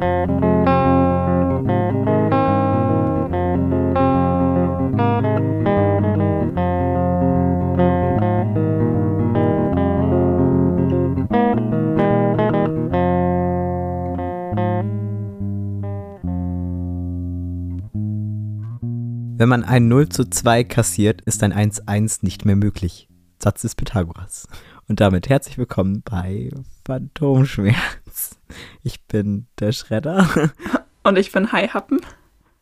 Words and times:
Wenn 0.00 0.08
man 19.48 19.64
ein 19.64 19.88
0 19.88 20.08
zu 20.08 20.24
2 20.24 20.64
kassiert, 20.64 21.20
ist 21.22 21.42
ein 21.42 21.52
1-1 21.52 22.20
nicht 22.22 22.46
mehr 22.46 22.56
möglich. 22.56 23.08
Satz 23.38 23.62
des 23.62 23.74
Pythagoras. 23.74 24.48
Und 24.88 25.00
damit 25.00 25.28
herzlich 25.28 25.58
willkommen 25.58 26.02
bei 26.04 26.50
Phantomschmerz. 26.86 27.99
Ich 28.82 29.04
bin 29.06 29.46
der 29.58 29.72
Schredder. 29.72 30.28
Und 31.02 31.16
ich 31.16 31.32
bin 31.32 31.52
Hi 31.52 31.68
Happen. 31.68 32.00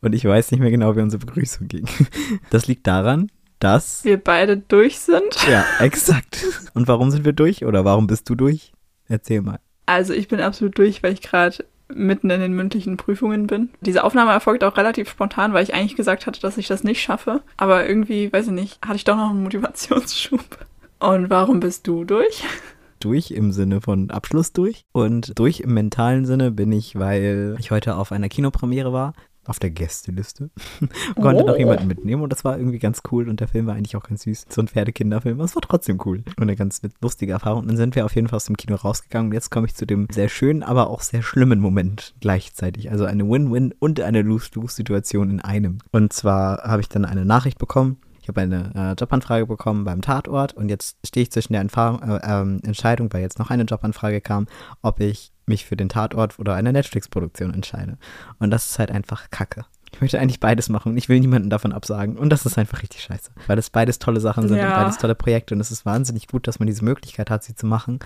Und 0.01 0.15
ich 0.15 0.25
weiß 0.25 0.53
nicht 0.53 0.61
mehr 0.61 0.71
genau, 0.71 0.97
wie 0.97 1.01
unsere 1.01 1.25
Begrüßung 1.25 1.69
ging. 1.69 1.87
Das 2.51 2.67
liegt 2.67 2.87
daran, 2.87 3.31
dass 3.59 4.05
wir 4.05 4.23
beide 4.23 4.57
durch 4.57 4.99
sind. 4.99 5.37
Ja, 5.51 5.65
exakt. 5.81 6.45
Und 6.75 6.89
warum 6.89 7.11
sind 7.11 7.25
wir 7.25 7.33
durch? 7.33 7.65
Oder 7.65 7.85
warum 7.85 8.07
bist 8.07 8.29
du 8.29 8.35
durch? 8.35 8.73
Erzähl 9.09 9.43
mal. 9.43 9.59
Also 9.87 10.13
ich 10.13 10.29
bin 10.29 10.41
absolut 10.41 10.79
durch, 10.79 11.03
weil 11.03 11.15
ich 11.15 11.23
gerade 11.23 11.65
mitten 11.89 12.29
in 12.29 12.41
den 12.41 12.53
mündlichen 12.53 12.99
Prüfungen 12.99 13.47
bin. 13.47 13.71
Diese 13.81 14.05
Aufnahme 14.05 14.33
erfolgt 14.33 14.63
auch 14.63 14.77
relativ 14.77 15.09
spontan, 15.09 15.55
weil 15.55 15.63
ich 15.63 15.75
eigentlich 15.75 15.97
gesagt 15.97 16.27
hatte, 16.27 16.41
dass 16.41 16.59
ich 16.59 16.69
das 16.69 16.85
nicht 16.85 17.01
schaffe. 17.01 17.43
Aber 17.57 17.89
irgendwie, 17.89 18.31
weiß 18.33 18.47
ich 18.47 18.53
nicht, 18.53 18.87
hatte 18.87 18.97
ich 18.97 19.05
doch 19.05 19.17
noch 19.17 19.31
einen 19.31 19.43
Motivationsschub. 19.43 20.45
Und 20.99 21.31
warum 21.31 21.61
bist 21.61 21.87
du 21.87 22.05
durch? 22.05 22.45
Durch 23.01 23.31
im 23.31 23.53
Sinne 23.53 23.81
von 23.81 24.11
Abschluss 24.11 24.53
durch. 24.53 24.85
Und 24.93 25.39
durch 25.39 25.61
im 25.61 25.75
mentalen 25.75 26.27
Sinne 26.27 26.51
bin 26.51 26.73
ich, 26.73 26.99
weil 26.99 27.57
ich 27.59 27.71
heute 27.71 27.97
auf 27.97 28.13
einer 28.13 28.29
Kinopremiere 28.29 28.93
war 28.93 29.13
auf 29.49 29.59
der 29.59 29.71
Gästeliste. 29.71 30.51
Konnte 31.17 31.43
oh. 31.43 31.47
noch 31.47 31.57
jemanden 31.57 31.87
mitnehmen 31.87 32.23
und 32.23 32.31
das 32.31 32.45
war 32.45 32.59
irgendwie 32.59 32.79
ganz 32.79 33.01
cool 33.11 33.29
und 33.29 33.41
der 33.41 33.49
Film 33.49 33.67
war 33.67 33.75
eigentlich 33.75 33.97
auch 33.97 34.07
ganz 34.07 34.23
süß. 34.23 34.47
So 34.49 34.61
ein 34.61 34.69
Pferdekinderfilm, 34.69 35.39
das 35.39 35.55
war 35.55 35.63
trotzdem 35.63 35.99
cool 36.05 36.23
und 36.37 36.43
eine 36.43 36.55
ganz 36.55 36.83
lustige 37.01 37.33
Erfahrung. 37.33 37.63
Und 37.63 37.69
dann 37.69 37.77
sind 37.77 37.97
wir 37.97 38.05
auf 38.05 38.15
jeden 38.15 38.29
Fall 38.29 38.37
aus 38.37 38.45
dem 38.45 38.57
Kino 38.57 38.77
rausgegangen 38.77 39.31
und 39.31 39.35
jetzt 39.35 39.51
komme 39.51 39.67
ich 39.67 39.75
zu 39.75 39.87
dem 39.87 40.07
sehr 40.13 40.29
schönen, 40.29 40.63
aber 40.63 40.91
auch 40.91 41.01
sehr 41.01 41.23
schlimmen 41.23 41.61
Moment 41.61 42.15
gleichzeitig. 42.21 42.91
Also 42.91 43.07
eine 43.07 43.29
Win-Win 43.29 43.75
und 43.79 44.01
eine 44.01 44.23
Lose-Lose-Situation 44.23 45.31
in 45.31 45.41
einem. 45.41 45.79
Und 45.93 46.13
zwar 46.13 46.59
habe 46.63 46.83
ich 46.83 46.89
dann 46.89 47.05
eine 47.05 47.25
Nachricht 47.25 47.59
bekommen, 47.59 47.99
ich 48.29 48.31
habe 48.31 48.43
eine 48.43 48.73
äh, 48.75 48.93
Jobanfrage 48.93 49.47
bekommen 49.47 49.85
beim 49.85 50.03
Tatort 50.03 50.53
und 50.53 50.69
jetzt 50.69 50.99
stehe 51.07 51.23
ich 51.23 51.33
zwischen 51.33 51.55
der 51.55 51.63
Erfahrung, 51.63 52.03
äh, 52.03 52.17
äh, 52.17 52.67
Entscheidung, 52.67 53.11
weil 53.13 53.23
jetzt 53.23 53.39
noch 53.39 53.51
eine 53.51 53.63
Jobanfrage 53.63 54.21
kam, 54.21 54.47
ob 54.83 55.01
ich 55.01 55.33
mich 55.47 55.65
für 55.65 55.77
den 55.77 55.89
Tatort 55.89 56.39
oder 56.39 56.55
eine 56.55 56.71
Netflix-Produktion 56.75 57.55
entscheide. 57.55 57.97
Und 58.39 58.51
das 58.51 58.71
ist 58.71 58.79
halt 58.79 58.91
einfach 58.91 59.31
Kacke. 59.31 59.65
Ich 59.91 60.03
möchte 60.03 60.21
eigentlich 60.21 60.41
beides 60.41 60.69
machen 60.69 60.93
und 60.93 60.99
ich 60.99 61.09
will 61.09 61.21
niemanden 61.21 61.49
davon 61.49 61.73
absagen. 61.73 62.19
Und 62.19 62.29
das 62.29 62.45
ist 62.45 62.59
einfach 62.59 62.83
richtig 62.83 63.03
scheiße. 63.03 63.31
Weil 63.47 63.59
es 63.59 63.71
beides 63.71 63.99
tolle 63.99 64.21
Sachen 64.21 64.47
sind 64.47 64.59
ja. 64.59 64.69
und 64.69 64.83
beides 64.83 64.99
tolle 64.99 65.15
Projekte. 65.15 65.55
Und 65.55 65.63
es 65.63 65.71
ist 65.71 65.87
wahnsinnig 65.87 66.27
gut, 66.29 66.47
dass 66.47 66.59
man 66.59 66.67
diese 66.67 66.85
Möglichkeit 66.85 67.31
hat, 67.31 67.43
sie 67.43 67.55
zu 67.55 67.67
machen. 67.67 67.99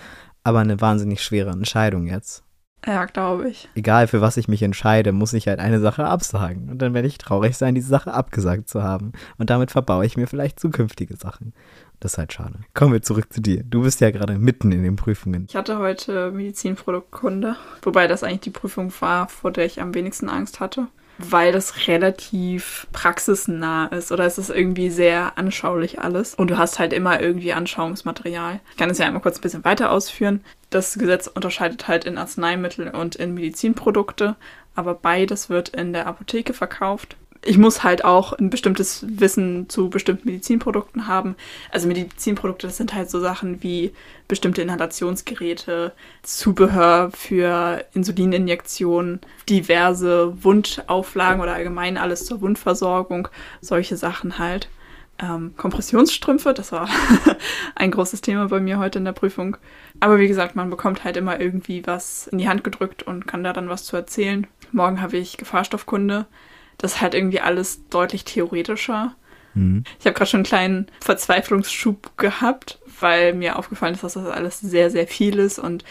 Aber 0.45 0.59
eine 0.59 0.79
wahnsinnig 0.79 1.21
schwere 1.21 1.49
Entscheidung 1.49 2.07
jetzt. 2.07 2.45
Ja, 2.85 3.05
glaube 3.05 3.49
ich. 3.49 3.69
Egal 3.75 4.07
für 4.07 4.21
was 4.21 4.37
ich 4.37 4.47
mich 4.47 4.61
entscheide, 4.61 5.13
muss 5.13 5.33
ich 5.33 5.47
halt 5.47 5.59
eine 5.59 5.79
Sache 5.79 6.05
absagen. 6.05 6.69
Und 6.69 6.81
dann 6.81 6.93
werde 6.93 7.07
ich 7.07 7.17
traurig 7.17 7.57
sein, 7.57 7.75
diese 7.75 7.87
Sache 7.87 8.13
abgesagt 8.13 8.67
zu 8.67 8.83
haben. 8.83 9.13
Und 9.37 9.49
damit 9.49 9.71
verbaue 9.71 10.05
ich 10.05 10.17
mir 10.17 10.27
vielleicht 10.27 10.59
zukünftige 10.59 11.15
Sachen. 11.15 11.53
Das 11.99 12.13
ist 12.13 12.17
halt 12.17 12.33
schade. 12.33 12.55
Kommen 12.73 12.91
wir 12.91 13.01
zurück 13.01 13.31
zu 13.31 13.41
dir. 13.41 13.63
Du 13.63 13.83
bist 13.83 14.01
ja 14.01 14.11
gerade 14.11 14.37
mitten 14.37 14.73
in 14.73 14.83
den 14.83 14.97
Prüfungen. 14.97 15.45
Ich 15.47 15.55
hatte 15.55 15.77
heute 15.77 16.31
Medizinproduktkunde, 16.31 17.55
wobei 17.81 18.07
das 18.07 18.23
eigentlich 18.23 18.41
die 18.41 18.49
Prüfung 18.49 18.91
war, 18.99 19.29
vor 19.29 19.51
der 19.51 19.65
ich 19.65 19.81
am 19.81 19.93
wenigsten 19.93 20.27
Angst 20.27 20.59
hatte 20.59 20.87
weil 21.17 21.51
das 21.51 21.87
relativ 21.87 22.87
praxisnah 22.91 23.87
ist 23.87 24.11
oder 24.11 24.25
es 24.25 24.37
ist 24.37 24.49
irgendwie 24.49 24.89
sehr 24.89 25.37
anschaulich 25.37 25.99
alles 25.99 26.35
und 26.35 26.49
du 26.49 26.57
hast 26.57 26.79
halt 26.79 26.93
immer 26.93 27.21
irgendwie 27.21 27.53
Anschauungsmaterial. 27.53 28.59
Ich 28.71 28.77
kann 28.77 28.89
es 28.89 28.97
ja 28.97 29.05
einmal 29.05 29.21
kurz 29.21 29.37
ein 29.37 29.41
bisschen 29.41 29.65
weiter 29.65 29.91
ausführen. 29.91 30.43
Das 30.69 30.95
Gesetz 30.95 31.27
unterscheidet 31.27 31.87
halt 31.87 32.05
in 32.05 32.17
Arzneimittel 32.17 32.89
und 32.89 33.15
in 33.15 33.33
Medizinprodukte, 33.33 34.35
aber 34.75 34.95
beides 34.95 35.49
wird 35.49 35.69
in 35.69 35.93
der 35.93 36.07
Apotheke 36.07 36.53
verkauft 36.53 37.15
ich 37.45 37.57
muss 37.57 37.83
halt 37.83 38.05
auch 38.05 38.33
ein 38.33 38.49
bestimmtes 38.49 39.05
Wissen 39.07 39.69
zu 39.69 39.89
bestimmten 39.89 40.27
Medizinprodukten 40.27 41.07
haben. 41.07 41.35
Also 41.71 41.87
Medizinprodukte, 41.87 42.67
das 42.67 42.77
sind 42.77 42.93
halt 42.93 43.09
so 43.09 43.19
Sachen 43.19 43.61
wie 43.63 43.91
bestimmte 44.27 44.61
Inhalationsgeräte, 44.61 45.93
Zubehör 46.21 47.11
für 47.11 47.85
Insulininjektionen, 47.93 49.19
diverse 49.49 50.43
Wundauflagen 50.43 51.41
oder 51.41 51.53
allgemein 51.53 51.97
alles 51.97 52.25
zur 52.25 52.41
Wundversorgung, 52.41 53.27
solche 53.61 53.97
Sachen 53.97 54.39
halt. 54.39 54.69
Ähm, 55.19 55.53
Kompressionsstrümpfe, 55.57 56.53
das 56.53 56.71
war 56.71 56.89
ein 57.75 57.91
großes 57.91 58.21
Thema 58.21 58.47
bei 58.47 58.59
mir 58.59 58.79
heute 58.79 58.97
in 58.99 59.05
der 59.05 59.11
Prüfung. 59.11 59.57
Aber 59.99 60.17
wie 60.17 60.27
gesagt, 60.27 60.55
man 60.55 60.69
bekommt 60.69 61.03
halt 61.03 61.17
immer 61.17 61.39
irgendwie 61.39 61.85
was 61.85 62.27
in 62.27 62.39
die 62.39 62.49
Hand 62.49 62.63
gedrückt 62.63 63.03
und 63.03 63.27
kann 63.27 63.43
da 63.43 63.53
dann 63.53 63.69
was 63.69 63.83
zu 63.83 63.95
erzählen. 63.95 64.47
Morgen 64.71 65.01
habe 65.01 65.17
ich 65.17 65.37
Gefahrstoffkunde 65.37 66.25
das 66.77 66.95
ist 66.95 67.01
halt 67.01 67.13
irgendwie 67.13 67.39
alles 67.39 67.87
deutlich 67.89 68.25
theoretischer. 68.25 69.15
Mhm. 69.53 69.83
Ich 69.99 70.05
habe 70.05 70.13
gerade 70.13 70.29
schon 70.29 70.39
einen 70.39 70.45
kleinen 70.45 70.87
Verzweiflungsschub 71.01 72.17
gehabt, 72.17 72.79
weil 72.99 73.33
mir 73.33 73.57
aufgefallen 73.57 73.93
ist, 73.93 74.03
dass 74.03 74.13
das 74.13 74.27
alles 74.27 74.59
sehr, 74.59 74.89
sehr 74.89 75.07
viel 75.07 75.39
ist 75.39 75.59
und 75.59 75.83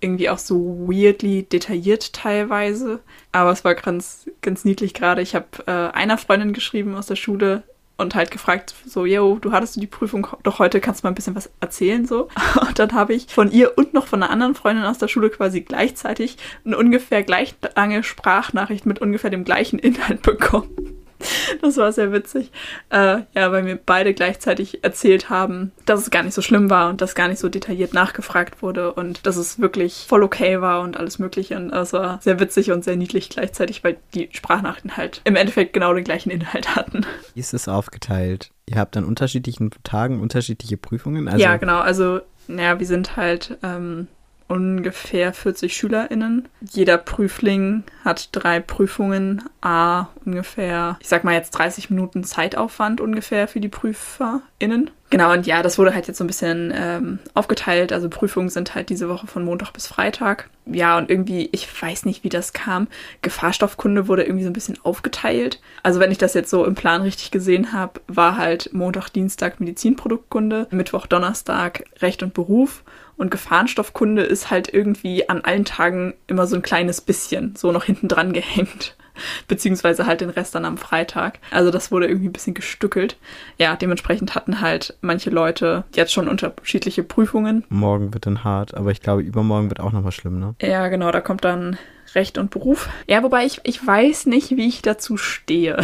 irgendwie 0.00 0.30
auch 0.30 0.38
so 0.38 0.86
weirdly 0.88 1.42
detailliert 1.42 2.12
teilweise. 2.12 3.00
Aber 3.32 3.50
es 3.50 3.64
war 3.64 3.74
ganz, 3.74 4.30
ganz 4.42 4.64
niedlich 4.64 4.94
gerade. 4.94 5.22
Ich 5.22 5.34
habe 5.34 5.46
äh, 5.66 5.70
einer 5.70 6.18
Freundin 6.18 6.52
geschrieben 6.52 6.94
aus 6.94 7.06
der 7.06 7.16
Schule, 7.16 7.64
und 7.98 8.14
halt 8.14 8.30
gefragt, 8.30 8.74
so, 8.86 9.04
yo, 9.04 9.38
du 9.40 9.52
hattest 9.52 9.76
die 9.76 9.86
Prüfung 9.86 10.26
doch 10.44 10.60
heute, 10.60 10.80
kannst 10.80 11.02
du 11.02 11.06
mal 11.06 11.10
ein 11.10 11.16
bisschen 11.16 11.34
was 11.34 11.50
erzählen, 11.60 12.06
so. 12.06 12.28
Und 12.60 12.78
dann 12.78 12.92
habe 12.92 13.12
ich 13.12 13.26
von 13.26 13.50
ihr 13.50 13.76
und 13.76 13.92
noch 13.92 14.06
von 14.06 14.22
einer 14.22 14.30
anderen 14.32 14.54
Freundin 14.54 14.84
aus 14.84 14.98
der 14.98 15.08
Schule 15.08 15.30
quasi 15.30 15.60
gleichzeitig 15.62 16.36
eine 16.64 16.76
ungefähr 16.76 17.24
gleich 17.24 17.54
lange 17.74 18.04
Sprachnachricht 18.04 18.86
mit 18.86 19.00
ungefähr 19.00 19.30
dem 19.30 19.44
gleichen 19.44 19.78
Inhalt 19.78 20.22
bekommen. 20.22 20.97
Das 21.62 21.76
war 21.76 21.92
sehr 21.92 22.12
witzig. 22.12 22.50
Äh, 22.90 23.22
ja, 23.34 23.52
weil 23.52 23.62
mir 23.62 23.76
beide 23.76 24.14
gleichzeitig 24.14 24.84
erzählt 24.84 25.28
haben, 25.28 25.72
dass 25.86 26.00
es 26.00 26.10
gar 26.10 26.22
nicht 26.22 26.34
so 26.34 26.42
schlimm 26.42 26.70
war 26.70 26.88
und 26.88 27.00
dass 27.00 27.14
gar 27.14 27.28
nicht 27.28 27.38
so 27.38 27.48
detailliert 27.48 27.94
nachgefragt 27.94 28.62
wurde 28.62 28.92
und 28.92 29.26
dass 29.26 29.36
es 29.36 29.58
wirklich 29.58 30.06
voll 30.08 30.22
okay 30.22 30.60
war 30.60 30.80
und 30.82 30.96
alles 30.96 31.18
Mögliche. 31.18 31.56
Und 31.56 31.72
es 31.72 31.92
war 31.92 32.20
sehr 32.22 32.40
witzig 32.40 32.70
und 32.70 32.84
sehr 32.84 32.96
niedlich 32.96 33.28
gleichzeitig, 33.28 33.84
weil 33.84 33.96
die 34.14 34.28
Sprachnachrichten 34.32 34.96
halt 34.96 35.20
im 35.24 35.36
Endeffekt 35.36 35.72
genau 35.72 35.92
den 35.94 36.04
gleichen 36.04 36.30
Inhalt 36.30 36.74
hatten. 36.74 37.04
Wie 37.34 37.40
ist 37.40 37.54
es 37.54 37.68
aufgeteilt? 37.68 38.50
Ihr 38.66 38.78
habt 38.78 38.96
an 38.96 39.04
unterschiedlichen 39.04 39.70
Tagen 39.82 40.20
unterschiedliche 40.20 40.76
Prüfungen? 40.76 41.28
Also 41.28 41.42
ja, 41.42 41.56
genau. 41.56 41.80
Also, 41.80 42.20
naja, 42.46 42.78
wir 42.78 42.86
sind 42.86 43.16
halt 43.16 43.58
ähm, 43.62 44.08
ungefähr 44.48 45.32
40 45.32 45.76
SchülerInnen. 45.76 46.48
Jeder 46.60 46.98
Prüfling 46.98 47.84
hat 48.04 48.30
drei 48.32 48.60
Prüfungen, 48.60 49.44
a 49.60 50.08
ungefähr, 50.24 50.96
ich 51.00 51.08
sag 51.08 51.24
mal 51.24 51.34
jetzt 51.34 51.50
30 51.50 51.90
Minuten 51.90 52.24
Zeitaufwand 52.24 53.00
ungefähr 53.00 53.46
für 53.46 53.60
die 53.60 53.68
PrüferInnen. 53.68 54.90
Genau, 55.10 55.32
und 55.32 55.46
ja, 55.46 55.62
das 55.62 55.78
wurde 55.78 55.94
halt 55.94 56.06
jetzt 56.06 56.18
so 56.18 56.24
ein 56.24 56.26
bisschen 56.26 56.72
ähm, 56.74 57.18
aufgeteilt. 57.32 57.92
Also 57.92 58.10
Prüfungen 58.10 58.50
sind 58.50 58.74
halt 58.74 58.90
diese 58.90 59.08
Woche 59.08 59.26
von 59.26 59.42
Montag 59.42 59.72
bis 59.72 59.86
Freitag. 59.86 60.50
Ja, 60.66 60.98
und 60.98 61.08
irgendwie, 61.08 61.48
ich 61.52 61.66
weiß 61.82 62.04
nicht, 62.04 62.24
wie 62.24 62.28
das 62.28 62.52
kam. 62.52 62.88
Gefahrstoffkunde 63.22 64.06
wurde 64.06 64.24
irgendwie 64.24 64.44
so 64.44 64.50
ein 64.50 64.54
bisschen 64.54 64.78
aufgeteilt. 64.82 65.60
Also 65.82 65.98
wenn 65.98 66.12
ich 66.12 66.18
das 66.18 66.34
jetzt 66.34 66.50
so 66.50 66.66
im 66.66 66.74
Plan 66.74 67.00
richtig 67.00 67.30
gesehen 67.30 67.72
habe, 67.72 68.02
war 68.06 68.36
halt 68.36 68.70
Montag, 68.74 69.08
Dienstag 69.08 69.60
Medizinproduktkunde, 69.60 70.66
Mittwoch, 70.70 71.06
Donnerstag 71.06 71.84
Recht 72.00 72.22
und 72.22 72.34
Beruf 72.34 72.84
und 73.18 73.30
Gefahrenstoffkunde 73.30 74.22
ist 74.22 74.50
halt 74.50 74.72
irgendwie 74.72 75.28
an 75.28 75.42
allen 75.42 75.64
Tagen 75.64 76.14
immer 76.26 76.46
so 76.46 76.56
ein 76.56 76.62
kleines 76.62 77.00
bisschen 77.00 77.54
so 77.56 77.72
noch 77.72 77.84
hinten 77.84 78.08
dran 78.08 78.32
gehängt. 78.32 78.96
Beziehungsweise 79.48 80.06
halt 80.06 80.20
den 80.20 80.30
Rest 80.30 80.54
dann 80.54 80.64
am 80.64 80.78
Freitag. 80.78 81.40
Also 81.50 81.72
das 81.72 81.90
wurde 81.90 82.06
irgendwie 82.06 82.28
ein 82.28 82.32
bisschen 82.32 82.54
gestückelt. 82.54 83.16
Ja, 83.58 83.74
dementsprechend 83.74 84.36
hatten 84.36 84.60
halt 84.60 84.96
manche 85.00 85.30
Leute 85.30 85.84
jetzt 85.92 86.12
schon 86.12 86.28
unterschiedliche 86.28 87.02
Prüfungen. 87.02 87.64
Morgen 87.68 88.14
wird 88.14 88.26
dann 88.26 88.44
hart, 88.44 88.74
aber 88.74 88.92
ich 88.92 89.02
glaube, 89.02 89.22
übermorgen 89.22 89.70
wird 89.70 89.80
auch 89.80 89.92
nochmal 89.92 90.12
schlimm, 90.12 90.38
ne? 90.38 90.54
Ja, 90.62 90.86
genau, 90.86 91.10
da 91.10 91.20
kommt 91.20 91.44
dann 91.44 91.76
Recht 92.14 92.38
und 92.38 92.50
Beruf. 92.50 92.88
Ja, 93.06 93.22
wobei 93.22 93.44
ich, 93.44 93.60
ich 93.64 93.84
weiß 93.84 94.26
nicht, 94.26 94.50
wie 94.52 94.68
ich 94.68 94.82
dazu 94.82 95.16
stehe. 95.16 95.76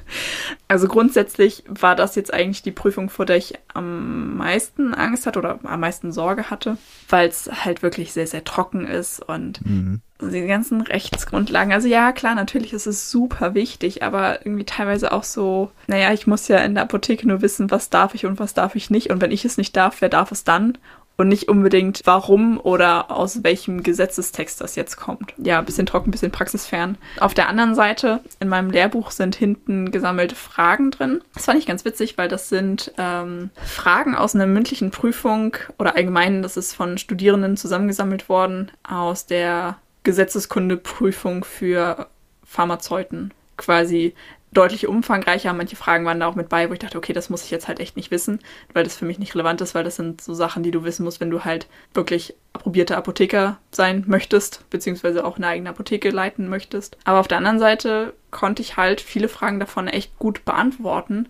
also 0.68 0.88
grundsätzlich 0.88 1.64
war 1.68 1.94
das 1.94 2.16
jetzt 2.16 2.32
eigentlich 2.32 2.62
die 2.62 2.72
Prüfung, 2.72 3.10
vor 3.10 3.26
der 3.26 3.36
ich 3.36 3.54
am 3.72 4.36
meisten 4.36 4.94
Angst 4.94 5.26
hatte 5.26 5.38
oder 5.38 5.60
am 5.62 5.80
meisten 5.80 6.12
Sorge 6.12 6.50
hatte, 6.50 6.78
weil 7.08 7.28
es 7.28 7.50
halt 7.64 7.82
wirklich 7.82 8.12
sehr, 8.12 8.26
sehr 8.26 8.44
trocken 8.44 8.86
ist 8.86 9.20
und 9.20 9.64
mhm. 9.64 10.00
die 10.20 10.46
ganzen 10.46 10.80
Rechtsgrundlagen. 10.80 11.72
Also 11.72 11.88
ja, 11.88 12.12
klar, 12.12 12.34
natürlich 12.34 12.72
ist 12.72 12.86
es 12.86 13.10
super 13.10 13.54
wichtig, 13.54 14.02
aber 14.02 14.44
irgendwie 14.44 14.64
teilweise 14.64 15.12
auch 15.12 15.24
so, 15.24 15.70
naja, 15.86 16.12
ich 16.12 16.26
muss 16.26 16.48
ja 16.48 16.58
in 16.58 16.74
der 16.74 16.84
Apotheke 16.84 17.28
nur 17.28 17.42
wissen, 17.42 17.70
was 17.70 17.90
darf 17.90 18.14
ich 18.14 18.26
und 18.26 18.40
was 18.40 18.54
darf 18.54 18.74
ich 18.74 18.90
nicht. 18.90 19.10
Und 19.10 19.20
wenn 19.20 19.30
ich 19.30 19.44
es 19.44 19.58
nicht 19.58 19.76
darf, 19.76 20.00
wer 20.00 20.08
darf 20.08 20.32
es 20.32 20.44
dann? 20.44 20.78
Und 21.16 21.28
nicht 21.28 21.48
unbedingt 21.48 22.00
warum 22.04 22.58
oder 22.60 23.10
aus 23.10 23.44
welchem 23.44 23.82
Gesetzestext 23.82 24.60
das 24.60 24.76
jetzt 24.76 24.96
kommt. 24.96 25.34
Ja, 25.38 25.58
ein 25.58 25.64
bisschen 25.64 25.86
trocken, 25.86 26.08
ein 26.08 26.10
bisschen 26.12 26.32
praxisfern. 26.32 26.98
Auf 27.20 27.34
der 27.34 27.48
anderen 27.48 27.74
Seite, 27.74 28.20
in 28.40 28.48
meinem 28.48 28.70
Lehrbuch 28.70 29.10
sind 29.10 29.34
hinten 29.34 29.90
gesammelte 29.90 30.34
Fragen 30.34 30.90
drin. 30.90 31.22
Das 31.34 31.44
fand 31.44 31.58
ich 31.58 31.66
ganz 31.66 31.84
witzig, 31.84 32.18
weil 32.18 32.28
das 32.28 32.48
sind 32.48 32.92
ähm, 32.98 33.50
Fragen 33.64 34.14
aus 34.14 34.34
einer 34.34 34.46
mündlichen 34.46 34.90
Prüfung 34.90 35.56
oder 35.78 35.96
allgemein, 35.96 36.42
das 36.42 36.56
ist 36.56 36.74
von 36.74 36.98
Studierenden 36.98 37.56
zusammengesammelt 37.56 38.28
worden 38.28 38.70
aus 38.82 39.26
der 39.26 39.76
Gesetzeskundeprüfung 40.02 41.44
für 41.44 42.08
Pharmazeuten. 42.44 43.32
Quasi 43.56 44.14
deutlich 44.52 44.86
umfangreicher. 44.86 45.52
Manche 45.52 45.76
Fragen 45.76 46.04
waren 46.04 46.20
da 46.20 46.26
auch 46.26 46.34
mit 46.34 46.48
bei, 46.48 46.68
wo 46.68 46.74
ich 46.74 46.78
dachte, 46.78 46.98
okay, 46.98 47.12
das 47.12 47.30
muss 47.30 47.44
ich 47.44 47.50
jetzt 47.50 47.68
halt 47.68 47.80
echt 47.80 47.96
nicht 47.96 48.10
wissen, 48.10 48.40
weil 48.72 48.84
das 48.84 48.96
für 48.96 49.04
mich 49.04 49.18
nicht 49.18 49.34
relevant 49.34 49.60
ist, 49.60 49.74
weil 49.74 49.84
das 49.84 49.96
sind 49.96 50.20
so 50.20 50.34
Sachen, 50.34 50.62
die 50.62 50.70
du 50.70 50.84
wissen 50.84 51.04
musst, 51.04 51.20
wenn 51.20 51.30
du 51.30 51.44
halt 51.44 51.66
wirklich 51.94 52.34
approbierter 52.52 52.96
Apotheker 52.98 53.58
sein 53.70 54.04
möchtest, 54.06 54.68
beziehungsweise 54.70 55.24
auch 55.24 55.36
eine 55.36 55.48
eigene 55.48 55.70
Apotheke 55.70 56.10
leiten 56.10 56.48
möchtest. 56.48 56.98
Aber 57.04 57.20
auf 57.20 57.28
der 57.28 57.38
anderen 57.38 57.58
Seite 57.58 58.14
konnte 58.30 58.62
ich 58.62 58.76
halt 58.76 59.00
viele 59.00 59.28
Fragen 59.28 59.58
davon 59.58 59.88
echt 59.88 60.18
gut 60.18 60.44
beantworten. 60.44 61.28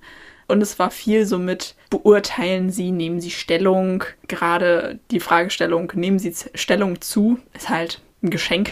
Und 0.49 0.61
es 0.61 0.79
war 0.79 0.91
viel 0.91 1.25
so 1.25 1.39
mit 1.39 1.77
beurteilen 1.89 2.71
Sie, 2.71 2.91
nehmen 2.91 3.21
Sie 3.21 3.31
Stellung. 3.31 4.05
Gerade 4.29 4.99
die 5.11 5.21
Fragestellung, 5.21 5.93
nehmen 5.95 6.19
Sie 6.19 6.35
Stellung 6.55 7.01
zu, 7.01 7.39
ist 7.55 7.69
halt 7.69 8.03
ein 8.23 8.31
Geschenk. 8.31 8.71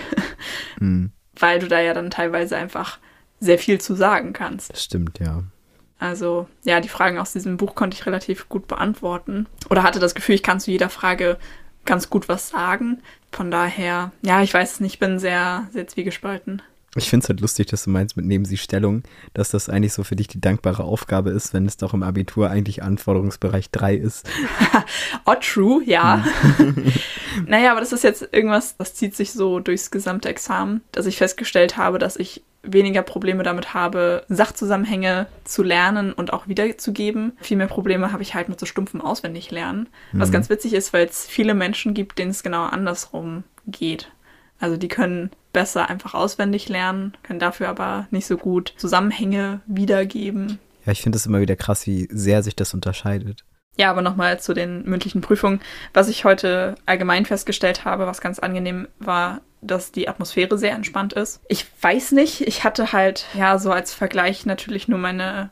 Mhm. 0.78 1.12
Weil 1.38 1.60
du 1.60 1.68
da 1.68 1.80
ja 1.80 1.94
dann 1.94 2.10
teilweise 2.10 2.56
einfach 2.56 2.98
sehr 3.40 3.58
viel 3.58 3.80
zu 3.80 3.94
sagen 3.94 4.32
kannst. 4.32 4.70
Das 4.70 4.84
stimmt, 4.84 5.18
ja. 5.18 5.42
Also, 5.98 6.48
ja, 6.64 6.80
die 6.80 6.88
Fragen 6.88 7.18
aus 7.18 7.32
diesem 7.32 7.56
Buch 7.56 7.74
konnte 7.74 7.94
ich 7.94 8.06
relativ 8.06 8.48
gut 8.48 8.66
beantworten. 8.68 9.46
Oder 9.68 9.82
hatte 9.82 9.98
das 9.98 10.14
Gefühl, 10.14 10.34
ich 10.34 10.42
kann 10.42 10.60
zu 10.60 10.70
jeder 10.70 10.88
Frage 10.88 11.38
ganz 11.84 12.08
gut 12.08 12.28
was 12.28 12.48
sagen. 12.48 13.02
Von 13.32 13.50
daher, 13.50 14.12
ja, 14.22 14.42
ich 14.42 14.54
weiß 14.54 14.74
es 14.74 14.80
nicht, 14.80 14.98
bin 14.98 15.18
sehr, 15.18 15.68
sehr 15.72 15.86
zwiegespalten. 15.86 16.62
Ich 16.96 17.08
finde 17.08 17.22
es 17.22 17.28
halt 17.28 17.40
lustig, 17.40 17.68
dass 17.68 17.84
du 17.84 17.90
meinst 17.90 18.16
mit 18.16 18.26
nehmen 18.26 18.44
Sie 18.44 18.56
Stellung, 18.56 19.04
dass 19.32 19.50
das 19.50 19.68
eigentlich 19.68 19.92
so 19.92 20.02
für 20.02 20.16
dich 20.16 20.26
die 20.26 20.40
dankbare 20.40 20.82
Aufgabe 20.82 21.30
ist, 21.30 21.54
wenn 21.54 21.66
es 21.66 21.76
doch 21.76 21.94
im 21.94 22.02
Abitur 22.02 22.50
eigentlich 22.50 22.82
Anforderungsbereich 22.82 23.70
3 23.70 23.94
ist. 23.94 24.28
oh, 25.24 25.34
true, 25.40 25.82
ja. 25.84 26.24
naja, 27.46 27.70
aber 27.70 27.80
das 27.80 27.92
ist 27.92 28.02
jetzt 28.02 28.28
irgendwas, 28.32 28.76
das 28.76 28.94
zieht 28.94 29.14
sich 29.14 29.32
so 29.32 29.60
durchs 29.60 29.92
gesamte 29.92 30.28
Examen, 30.28 30.80
dass 30.90 31.06
ich 31.06 31.16
festgestellt 31.16 31.76
habe, 31.76 32.00
dass 32.00 32.16
ich 32.16 32.42
weniger 32.62 33.02
Probleme 33.02 33.42
damit 33.42 33.72
habe, 33.72 34.24
Sachzusammenhänge 34.28 35.26
zu 35.44 35.62
lernen 35.62 36.12
und 36.12 36.32
auch 36.32 36.48
wiederzugeben. 36.48 37.32
Viel 37.40 37.56
mehr 37.56 37.68
Probleme 37.68 38.12
habe 38.12 38.22
ich 38.22 38.34
halt 38.34 38.48
mit 38.48 38.60
so 38.60 38.66
stumpfem 38.66 39.00
Auswendiglernen. 39.00 39.88
Mhm. 40.12 40.20
Was 40.20 40.32
ganz 40.32 40.50
witzig 40.50 40.74
ist, 40.74 40.92
weil 40.92 41.06
es 41.06 41.24
viele 41.26 41.54
Menschen 41.54 41.94
gibt, 41.94 42.18
denen 42.18 42.32
es 42.32 42.42
genau 42.42 42.64
andersrum 42.64 43.44
geht. 43.66 44.10
Also 44.60 44.76
die 44.76 44.88
können 44.88 45.30
besser 45.52 45.90
einfach 45.90 46.14
auswendig 46.14 46.68
lernen, 46.68 47.16
können 47.22 47.40
dafür 47.40 47.68
aber 47.68 48.06
nicht 48.10 48.26
so 48.26 48.36
gut 48.36 48.74
Zusammenhänge 48.76 49.60
wiedergeben. 49.66 50.58
Ja, 50.86 50.92
ich 50.92 51.02
finde 51.02 51.16
es 51.16 51.26
immer 51.26 51.40
wieder 51.40 51.56
krass, 51.56 51.86
wie 51.86 52.08
sehr 52.10 52.42
sich 52.42 52.54
das 52.54 52.74
unterscheidet. 52.74 53.44
Ja, 53.76 53.90
aber 53.90 54.02
nochmal 54.02 54.38
zu 54.40 54.52
den 54.52 54.84
mündlichen 54.84 55.22
Prüfungen. 55.22 55.60
Was 55.94 56.08
ich 56.08 56.24
heute 56.24 56.74
allgemein 56.86 57.24
festgestellt 57.24 57.84
habe, 57.84 58.06
was 58.06 58.20
ganz 58.20 58.38
angenehm 58.38 58.88
war, 58.98 59.40
dass 59.62 59.92
die 59.92 60.08
Atmosphäre 60.08 60.58
sehr 60.58 60.74
entspannt 60.74 61.12
ist. 61.12 61.40
Ich 61.48 61.66
weiß 61.80 62.12
nicht, 62.12 62.42
ich 62.42 62.64
hatte 62.64 62.92
halt, 62.92 63.26
ja, 63.34 63.58
so 63.58 63.72
als 63.72 63.94
Vergleich 63.94 64.46
natürlich 64.46 64.88
nur 64.88 64.98
meine 64.98 65.50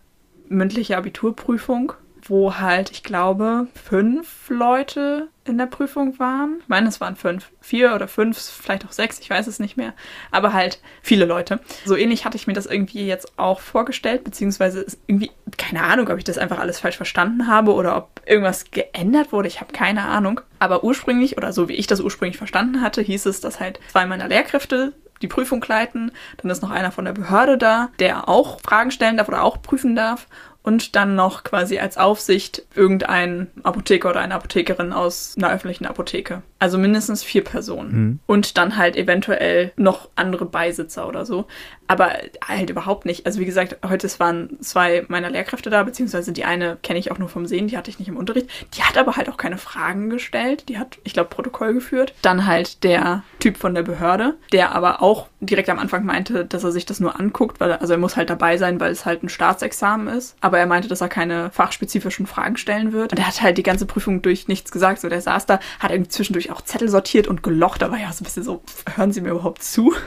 mündliche 0.48 0.96
Abiturprüfung 0.96 1.92
wo 2.28 2.56
halt, 2.56 2.90
ich 2.90 3.02
glaube, 3.02 3.66
fünf 3.74 4.48
Leute 4.48 5.28
in 5.44 5.58
der 5.58 5.66
Prüfung 5.66 6.18
waren. 6.18 6.58
Ich 6.60 6.68
meine, 6.68 6.88
es 6.88 7.00
waren 7.00 7.16
fünf, 7.16 7.50
vier 7.60 7.94
oder 7.94 8.06
fünf, 8.06 8.38
vielleicht 8.38 8.84
auch 8.84 8.92
sechs, 8.92 9.18
ich 9.18 9.30
weiß 9.30 9.46
es 9.46 9.58
nicht 9.58 9.76
mehr. 9.76 9.94
Aber 10.30 10.52
halt 10.52 10.80
viele 11.02 11.24
Leute. 11.24 11.60
So 11.84 11.96
ähnlich 11.96 12.24
hatte 12.24 12.36
ich 12.36 12.46
mir 12.46 12.52
das 12.52 12.66
irgendwie 12.66 13.06
jetzt 13.06 13.38
auch 13.38 13.60
vorgestellt, 13.60 14.24
beziehungsweise 14.24 14.84
irgendwie, 15.06 15.30
keine 15.56 15.84
Ahnung, 15.84 16.08
ob 16.08 16.18
ich 16.18 16.24
das 16.24 16.38
einfach 16.38 16.58
alles 16.58 16.80
falsch 16.80 16.96
verstanden 16.96 17.46
habe 17.46 17.72
oder 17.72 17.96
ob 17.96 18.20
irgendwas 18.26 18.70
geändert 18.70 19.32
wurde. 19.32 19.48
Ich 19.48 19.60
habe 19.60 19.72
keine 19.72 20.04
Ahnung. 20.04 20.40
Aber 20.58 20.84
ursprünglich, 20.84 21.36
oder 21.38 21.52
so 21.52 21.68
wie 21.68 21.74
ich 21.74 21.86
das 21.86 22.00
ursprünglich 22.00 22.36
verstanden 22.36 22.82
hatte, 22.82 23.00
hieß 23.00 23.26
es, 23.26 23.40
dass 23.40 23.60
halt 23.60 23.80
zwei 23.90 24.06
meiner 24.06 24.28
Lehrkräfte 24.28 24.92
die 25.22 25.28
Prüfung 25.28 25.64
leiten. 25.66 26.12
Dann 26.36 26.50
ist 26.50 26.62
noch 26.62 26.70
einer 26.70 26.92
von 26.92 27.04
der 27.04 27.12
Behörde 27.12 27.58
da, 27.58 27.90
der 27.98 28.28
auch 28.28 28.60
Fragen 28.60 28.90
stellen 28.90 29.16
darf 29.16 29.28
oder 29.28 29.42
auch 29.42 29.60
prüfen 29.62 29.96
darf 29.96 30.26
und 30.62 30.96
dann 30.96 31.14
noch 31.14 31.44
quasi 31.44 31.78
als 31.78 31.96
Aufsicht 31.96 32.62
irgendein 32.74 33.46
Apotheker 33.62 34.10
oder 34.10 34.20
eine 34.20 34.34
Apothekerin 34.34 34.92
aus 34.92 35.34
einer 35.36 35.50
öffentlichen 35.52 35.86
Apotheke. 35.86 36.42
Also 36.58 36.76
mindestens 36.78 37.22
vier 37.22 37.42
Personen. 37.44 37.92
Mhm. 37.92 38.18
Und 38.26 38.58
dann 38.58 38.76
halt 38.76 38.96
eventuell 38.96 39.72
noch 39.76 40.08
andere 40.16 40.44
Beisitzer 40.44 41.08
oder 41.08 41.24
so. 41.24 41.46
Aber 41.88 42.12
halt 42.46 42.70
überhaupt 42.70 43.06
nicht. 43.06 43.26
Also 43.26 43.40
wie 43.40 43.46
gesagt, 43.46 43.76
heute 43.88 44.08
waren 44.18 44.58
zwei 44.60 45.04
meiner 45.08 45.30
Lehrkräfte 45.30 45.70
da, 45.70 45.82
beziehungsweise 45.82 46.32
die 46.32 46.44
eine 46.44 46.78
kenne 46.82 46.98
ich 46.98 47.10
auch 47.10 47.18
nur 47.18 47.28
vom 47.28 47.46
Sehen, 47.46 47.66
die 47.68 47.76
hatte 47.76 47.90
ich 47.90 47.98
nicht 47.98 48.08
im 48.08 48.16
Unterricht. 48.16 48.48
Die 48.74 48.82
hat 48.82 48.96
aber 48.96 49.16
halt 49.16 49.28
auch 49.28 49.36
keine 49.36 49.58
Fragen 49.58 50.10
gestellt. 50.10 50.68
Die 50.68 50.78
hat, 50.78 50.98
ich 51.04 51.14
glaube, 51.14 51.30
Protokoll 51.30 51.74
geführt. 51.74 52.14
Dann 52.22 52.46
halt 52.46 52.84
der 52.84 53.22
Typ 53.40 53.56
von 53.56 53.74
der 53.74 53.82
Behörde, 53.82 54.36
der 54.52 54.72
aber 54.74 55.02
auch 55.02 55.28
direkt 55.40 55.68
am 55.68 55.78
Anfang 55.78 56.04
meinte, 56.04 56.44
dass 56.44 56.64
er 56.64 56.72
sich 56.72 56.86
das 56.86 57.00
nur 57.00 57.18
anguckt, 57.18 57.60
weil 57.60 57.70
er, 57.70 57.80
also 57.80 57.94
er 57.94 57.98
muss 57.98 58.16
halt 58.16 58.30
dabei 58.30 58.56
sein, 58.56 58.80
weil 58.80 58.92
es 58.92 59.06
halt 59.06 59.22
ein 59.22 59.28
Staatsexamen 59.28 60.08
ist. 60.08 60.36
Aber 60.40 60.58
er 60.58 60.66
meinte, 60.66 60.88
dass 60.88 61.00
er 61.00 61.08
keine 61.08 61.50
fachspezifischen 61.50 62.26
Fragen 62.26 62.56
stellen 62.56 62.92
wird. 62.92 63.12
Und 63.12 63.18
er 63.18 63.28
hat 63.28 63.40
halt 63.40 63.58
die 63.58 63.62
ganze 63.62 63.86
Prüfung 63.86 64.22
durch 64.22 64.48
nichts 64.48 64.70
gesagt. 64.70 65.00
So, 65.00 65.08
der 65.08 65.20
saß 65.20 65.46
da, 65.46 65.60
hat 65.80 65.90
irgendwie 65.90 66.10
zwischendurch 66.10 66.50
auch 66.50 66.60
Zettel 66.60 66.88
sortiert 66.88 67.28
und 67.28 67.42
gelocht. 67.42 67.80
War 67.80 67.98
ja 67.98 68.12
so 68.12 68.22
ein 68.22 68.24
bisschen 68.24 68.42
so, 68.42 68.62
hören 68.96 69.12
Sie 69.12 69.20
mir 69.20 69.30
überhaupt 69.30 69.62
zu? 69.62 69.94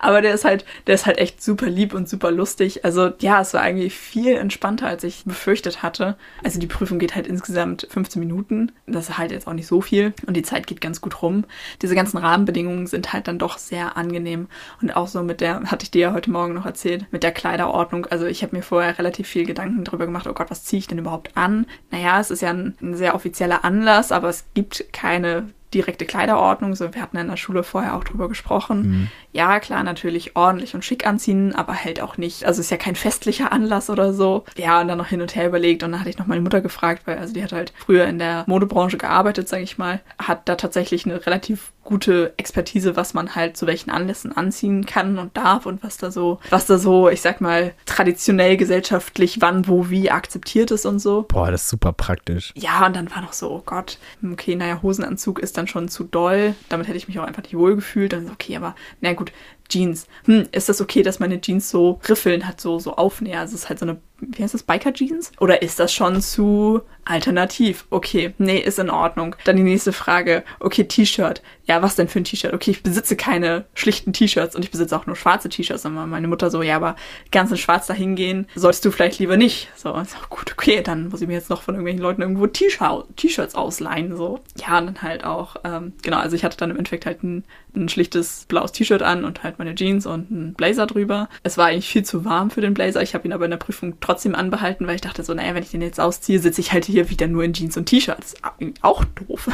Aber 0.00 0.22
der 0.22 0.34
ist 0.34 0.44
halt, 0.44 0.64
der 0.86 0.94
ist 0.94 1.06
halt 1.06 1.18
echt 1.18 1.42
super 1.42 1.66
lieb 1.66 1.94
und 1.94 2.08
super 2.08 2.30
lustig. 2.30 2.84
Also 2.84 3.10
ja, 3.20 3.40
es 3.40 3.54
war 3.54 3.60
eigentlich 3.60 3.94
viel 3.94 4.36
entspannter, 4.36 4.86
als 4.86 5.04
ich 5.04 5.24
befürchtet 5.24 5.82
hatte. 5.82 6.16
Also 6.42 6.58
die 6.58 6.66
Prüfung 6.66 6.98
geht 6.98 7.14
halt 7.14 7.26
insgesamt 7.26 7.86
15 7.90 8.20
Minuten. 8.20 8.72
Das 8.86 9.08
ist 9.08 9.18
halt 9.18 9.30
jetzt 9.30 9.46
auch 9.46 9.52
nicht 9.52 9.66
so 9.66 9.80
viel 9.80 10.12
und 10.26 10.36
die 10.36 10.42
Zeit 10.42 10.66
geht 10.66 10.80
ganz 10.80 11.00
gut 11.00 11.22
rum. 11.22 11.44
Diese 11.80 11.94
ganzen 11.94 12.18
Rahmenbedingungen 12.18 12.86
sind 12.86 13.12
halt 13.12 13.28
dann 13.28 13.38
doch 13.38 13.58
sehr 13.58 13.96
angenehm 13.96 14.48
und 14.80 14.94
auch 14.96 15.08
so 15.08 15.22
mit 15.22 15.40
der, 15.40 15.62
hatte 15.70 15.84
ich 15.84 15.90
dir 15.90 16.00
ja 16.02 16.12
heute 16.12 16.30
Morgen 16.30 16.54
noch 16.54 16.66
erzählt, 16.66 17.06
mit 17.10 17.22
der 17.22 17.32
Kleiderordnung. 17.32 18.06
Also 18.06 18.26
ich 18.26 18.42
habe 18.42 18.56
mir 18.56 18.62
vorher 18.62 18.98
relativ 18.98 19.28
viel 19.28 19.46
Gedanken 19.46 19.84
darüber 19.84 20.06
gemacht, 20.06 20.26
oh 20.26 20.32
Gott, 20.32 20.50
was 20.50 20.64
ziehe 20.64 20.78
ich 20.78 20.88
denn 20.88 20.98
überhaupt 20.98 21.36
an? 21.36 21.66
Naja, 21.90 22.20
es 22.20 22.30
ist 22.30 22.42
ja 22.42 22.50
ein, 22.50 22.76
ein 22.80 22.94
sehr 22.94 23.14
offizieller 23.14 23.64
Anlass, 23.64 24.12
aber 24.12 24.28
es 24.28 24.44
gibt 24.54 24.92
keine 24.92 25.48
direkte 25.74 26.04
Kleiderordnung. 26.04 26.74
So, 26.74 26.94
wir 26.94 27.02
hatten 27.02 27.16
in 27.16 27.28
der 27.28 27.36
Schule 27.36 27.62
vorher 27.62 27.96
auch 27.96 28.04
drüber 28.04 28.28
gesprochen. 28.28 28.82
Mhm. 28.82 29.08
Ja, 29.32 29.60
klar, 29.60 29.82
natürlich 29.82 30.36
ordentlich 30.36 30.74
und 30.74 30.84
schick 30.84 31.06
anziehen, 31.06 31.54
aber 31.54 31.74
halt 31.74 32.00
auch 32.00 32.18
nicht. 32.18 32.44
Also 32.44 32.60
ist 32.60 32.70
ja 32.70 32.76
kein 32.76 32.96
festlicher 32.96 33.52
Anlass 33.52 33.90
oder 33.90 34.12
so. 34.12 34.44
Ja, 34.56 34.80
und 34.80 34.88
dann 34.88 34.98
noch 34.98 35.06
hin 35.06 35.22
und 35.22 35.34
her 35.34 35.46
überlegt 35.46 35.82
und 35.82 35.92
dann 35.92 36.00
hatte 36.00 36.10
ich 36.10 36.18
noch 36.18 36.26
meine 36.26 36.42
Mutter 36.42 36.60
gefragt, 36.60 37.02
weil 37.06 37.18
also 37.18 37.32
die 37.32 37.42
hat 37.42 37.52
halt 37.52 37.72
früher 37.78 38.06
in 38.06 38.18
der 38.18 38.44
Modebranche 38.46 38.98
gearbeitet, 38.98 39.48
sage 39.48 39.62
ich 39.62 39.78
mal, 39.78 40.00
hat 40.18 40.48
da 40.48 40.56
tatsächlich 40.56 41.06
eine 41.06 41.24
relativ 41.26 41.72
gute 41.84 42.32
Expertise, 42.36 42.96
was 42.96 43.14
man 43.14 43.34
halt 43.34 43.56
zu 43.56 43.66
welchen 43.66 43.90
Anlässen 43.90 44.36
anziehen 44.36 44.86
kann 44.86 45.18
und 45.18 45.36
darf 45.36 45.66
und 45.66 45.82
was 45.82 45.96
da 45.96 46.10
so, 46.10 46.38
was 46.50 46.66
da 46.66 46.78
so, 46.78 47.08
ich 47.08 47.20
sag 47.20 47.40
mal, 47.40 47.74
traditionell 47.86 48.56
gesellschaftlich 48.56 49.40
wann, 49.40 49.66
wo, 49.66 49.90
wie 49.90 50.10
akzeptiert 50.10 50.70
ist 50.70 50.86
und 50.86 51.00
so. 51.00 51.26
Boah, 51.28 51.50
das 51.50 51.62
ist 51.62 51.68
super 51.70 51.92
praktisch. 51.92 52.52
Ja, 52.54 52.86
und 52.86 52.94
dann 52.94 53.10
war 53.10 53.22
noch 53.22 53.32
so, 53.32 53.50
oh 53.50 53.62
Gott, 53.64 53.98
okay, 54.32 54.54
naja, 54.54 54.80
Hosenanzug 54.82 55.40
ist 55.40 55.58
dann 55.58 55.61
schon 55.66 55.88
zu 55.88 56.04
doll. 56.04 56.54
Damit 56.68 56.88
hätte 56.88 56.96
ich 56.96 57.08
mich 57.08 57.18
auch 57.18 57.24
einfach 57.24 57.42
nicht 57.42 57.56
wohl 57.56 57.76
gefühlt. 57.76 58.12
Dann 58.12 58.26
so, 58.26 58.32
okay, 58.32 58.56
aber 58.56 58.74
na 59.00 59.12
gut, 59.12 59.32
Jeans. 59.68 60.06
Hm, 60.24 60.48
ist 60.52 60.68
das 60.68 60.80
okay, 60.80 61.02
dass 61.02 61.20
meine 61.20 61.40
Jeans 61.40 61.70
so 61.70 62.00
Riffeln 62.08 62.46
hat, 62.46 62.60
so, 62.60 62.78
so 62.78 62.96
aufnäher? 62.96 63.40
Also 63.40 63.54
es 63.54 63.62
ist 63.62 63.68
halt 63.68 63.78
so 63.78 63.86
eine, 63.86 64.00
wie 64.22 64.42
heißt 64.42 64.54
das, 64.54 64.62
Biker-Jeans? 64.62 65.32
Oder 65.40 65.62
ist 65.62 65.80
das 65.80 65.92
schon 65.92 66.20
zu 66.22 66.82
alternativ? 67.04 67.86
Okay, 67.90 68.34
nee, 68.38 68.58
ist 68.58 68.78
in 68.78 68.90
Ordnung. 68.90 69.34
Dann 69.44 69.56
die 69.56 69.62
nächste 69.62 69.92
Frage. 69.92 70.44
Okay, 70.60 70.84
T-Shirt. 70.84 71.42
Ja, 71.64 71.82
was 71.82 71.96
denn 71.96 72.08
für 72.08 72.20
ein 72.20 72.24
T-Shirt? 72.24 72.54
Okay, 72.54 72.72
ich 72.72 72.82
besitze 72.82 73.16
keine 73.16 73.64
schlichten 73.74 74.12
T-Shirts 74.12 74.54
und 74.54 74.64
ich 74.64 74.70
besitze 74.70 74.96
auch 74.96 75.06
nur 75.06 75.16
schwarze 75.16 75.48
T-Shirts. 75.48 75.84
Und 75.84 75.94
meine 75.94 76.28
Mutter 76.28 76.50
so, 76.50 76.62
ja, 76.62 76.76
aber 76.76 76.96
ganz 77.30 77.50
in 77.50 77.56
schwarz 77.56 77.86
dahin 77.86 78.14
gehen, 78.14 78.46
solltest 78.54 78.84
du 78.84 78.90
vielleicht 78.90 79.18
lieber 79.18 79.36
nicht. 79.36 79.68
So, 79.76 79.92
so, 79.92 80.16
gut, 80.28 80.52
okay, 80.52 80.82
dann 80.82 81.08
muss 81.08 81.20
ich 81.20 81.28
mir 81.28 81.34
jetzt 81.34 81.50
noch 81.50 81.62
von 81.62 81.74
irgendwelchen 81.74 82.02
Leuten 82.02 82.22
irgendwo 82.22 82.46
T-Shirts 82.46 83.54
ausleihen, 83.54 84.16
so. 84.16 84.40
Ja, 84.56 84.78
und 84.78 84.86
dann 84.86 85.02
halt 85.02 85.24
auch, 85.24 85.56
ähm, 85.64 85.92
genau, 86.02 86.18
also 86.18 86.36
ich 86.36 86.44
hatte 86.44 86.56
dann 86.56 86.70
im 86.70 86.76
Endeffekt 86.76 87.06
halt 87.06 87.22
ein, 87.22 87.44
ein 87.74 87.88
schlichtes 87.88 88.44
blaues 88.46 88.72
T-Shirt 88.72 89.02
an 89.02 89.24
und 89.24 89.42
halt 89.42 89.58
meine 89.58 89.74
Jeans 89.74 90.06
und 90.06 90.30
einen 90.30 90.54
Blazer 90.54 90.86
drüber. 90.86 91.28
Es 91.42 91.58
war 91.58 91.66
eigentlich 91.66 91.88
viel 91.88 92.04
zu 92.04 92.24
warm 92.24 92.50
für 92.50 92.60
den 92.60 92.74
Blazer. 92.74 93.02
Ich 93.02 93.14
habe 93.14 93.26
ihn 93.26 93.32
aber 93.32 93.44
in 93.44 93.50
der 93.50 93.58
Prüfung 93.58 93.96
trotzdem 94.12 94.34
anbehalten, 94.34 94.86
weil 94.86 94.96
ich 94.96 95.00
dachte 95.00 95.24
so, 95.24 95.32
naja, 95.32 95.54
wenn 95.54 95.62
ich 95.62 95.70
den 95.70 95.80
jetzt 95.80 95.98
ausziehe, 95.98 96.38
sitze 96.38 96.60
ich 96.60 96.72
halt 96.72 96.84
hier 96.84 97.08
wieder 97.08 97.26
nur 97.28 97.44
in 97.44 97.54
Jeans 97.54 97.78
und 97.78 97.86
T-Shirts. 97.86 98.34
Auch 98.82 99.04
doof. 99.04 99.48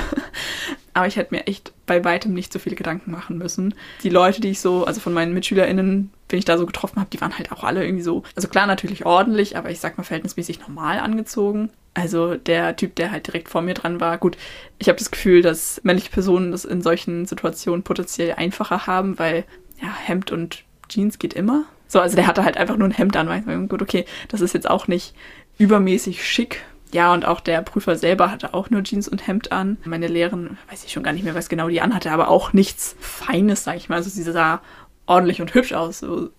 aber 0.94 1.06
ich 1.06 1.14
hätte 1.14 1.32
mir 1.32 1.46
echt 1.46 1.72
bei 1.86 2.04
weitem 2.04 2.34
nicht 2.34 2.52
so 2.52 2.58
viele 2.58 2.74
Gedanken 2.74 3.12
machen 3.12 3.38
müssen. 3.38 3.74
Die 4.02 4.08
Leute, 4.08 4.40
die 4.40 4.48
ich 4.48 4.60
so, 4.60 4.84
also 4.84 5.00
von 5.00 5.14
meinen 5.14 5.32
MitschülerInnen, 5.32 6.10
wenn 6.28 6.38
ich 6.38 6.44
da 6.44 6.58
so 6.58 6.66
getroffen 6.66 6.98
habe, 6.98 7.08
die 7.12 7.20
waren 7.20 7.38
halt 7.38 7.52
auch 7.52 7.62
alle 7.62 7.84
irgendwie 7.84 8.02
so, 8.02 8.24
also 8.34 8.48
klar 8.48 8.66
natürlich 8.66 9.06
ordentlich, 9.06 9.56
aber 9.56 9.70
ich 9.70 9.78
sag 9.78 9.96
mal 9.96 10.02
verhältnismäßig 10.02 10.60
normal 10.60 10.98
angezogen. 10.98 11.70
Also 11.94 12.34
der 12.34 12.74
Typ, 12.74 12.96
der 12.96 13.12
halt 13.12 13.28
direkt 13.28 13.48
vor 13.48 13.62
mir 13.62 13.74
dran 13.74 14.00
war. 14.00 14.18
Gut, 14.18 14.36
ich 14.78 14.88
habe 14.88 14.98
das 14.98 15.12
Gefühl, 15.12 15.40
dass 15.40 15.80
männliche 15.84 16.10
Personen 16.10 16.50
das 16.50 16.64
in 16.64 16.82
solchen 16.82 17.26
Situationen 17.26 17.84
potenziell 17.84 18.34
einfacher 18.34 18.88
haben, 18.88 19.20
weil 19.20 19.44
ja, 19.80 19.94
Hemd 19.94 20.32
und 20.32 20.64
Jeans 20.88 21.20
geht 21.20 21.34
immer. 21.34 21.64
So, 21.88 22.00
also 22.00 22.14
der 22.14 22.26
hatte 22.26 22.44
halt 22.44 22.56
einfach 22.56 22.76
nur 22.76 22.86
ein 22.86 22.92
Hemd 22.92 23.16
an. 23.16 23.28
Weil, 23.28 23.66
gut, 23.66 23.82
okay, 23.82 24.04
das 24.28 24.40
ist 24.40 24.54
jetzt 24.54 24.70
auch 24.70 24.86
nicht 24.86 25.14
übermäßig 25.58 26.24
schick. 26.24 26.64
Ja, 26.92 27.12
und 27.12 27.26
auch 27.26 27.40
der 27.40 27.60
Prüfer 27.62 27.96
selber 27.96 28.30
hatte 28.30 28.54
auch 28.54 28.70
nur 28.70 28.82
Jeans 28.82 29.08
und 29.08 29.26
Hemd 29.26 29.52
an. 29.52 29.76
Meine 29.84 30.06
Lehrerin, 30.06 30.56
weiß 30.70 30.84
ich 30.84 30.92
schon 30.92 31.02
gar 31.02 31.12
nicht 31.12 31.24
mehr, 31.24 31.34
was 31.34 31.48
genau 31.48 31.68
die 31.68 31.80
anhatte, 31.80 32.10
aber 32.12 32.28
auch 32.28 32.52
nichts 32.52 32.96
Feines, 33.00 33.64
sag 33.64 33.76
ich 33.76 33.88
mal. 33.88 33.96
Also 33.96 34.08
sie 34.08 34.22
sah 34.22 34.62
ordentlich 35.06 35.40
und 35.40 35.52
hübsch 35.52 35.72
aus. 35.72 35.98
So, 35.98 36.30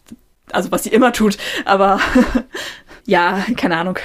also 0.52 0.72
was 0.72 0.84
sie 0.84 0.90
immer 0.90 1.14
tut. 1.14 1.38
Aber 1.66 2.00
ja, 3.06 3.44
keine 3.58 3.78
Ahnung. 3.78 4.00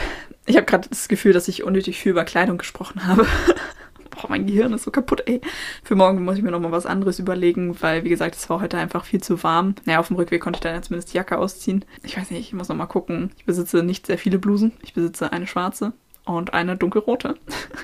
Ich 0.47 0.57
habe 0.57 0.67
gerade 0.67 0.89
das 0.89 1.09
Gefühl, 1.09 1.33
dass 1.33 1.49
ich 1.49 1.63
unnötig 1.63 1.99
viel 1.99 2.13
über 2.13 2.25
Kleidung 2.25 2.59
gesprochen 2.59 3.07
habe. 3.07 3.27
Boah, 4.14 4.28
mein 4.28 4.47
Gehirn 4.47 4.73
ist 4.73 4.85
so 4.85 4.90
kaputt, 4.90 5.23
ey. 5.26 5.40
Für 5.83 5.94
morgen 5.94 6.25
muss 6.25 6.37
ich 6.37 6.42
mir 6.42 6.50
nochmal 6.50 6.73
was 6.73 6.87
anderes 6.87 7.18
überlegen, 7.18 7.76
weil, 7.83 8.04
wie 8.04 8.09
gesagt, 8.09 8.35
es 8.37 8.49
war 8.49 8.61
heute 8.61 8.78
einfach 8.78 9.04
viel 9.04 9.21
zu 9.21 9.42
warm. 9.42 9.75
Naja, 9.85 10.00
auf 10.00 10.09
dem 10.09 10.16
Rückweg 10.16 10.40
konnte 10.40 10.59
ich 10.59 10.61
dann 10.61 10.83
zumindest 10.83 11.12
die 11.12 11.16
Jacke 11.16 11.38
ausziehen. 11.38 11.85
Ich 12.02 12.16
weiß 12.16 12.30
nicht, 12.30 12.40
ich 12.40 12.52
muss 12.52 12.68
nochmal 12.68 12.88
gucken. 12.88 13.33
Ich 13.37 13.44
besitze 13.44 13.83
nicht 13.83 14.06
sehr 14.06 14.18
viele 14.18 14.38
Blusen. 14.38 14.73
Ich 14.83 14.94
besitze 14.94 15.33
eine 15.33 15.47
schwarze 15.47 15.92
und 16.25 16.54
eine 16.54 16.76
dunkelrote. 16.76 17.35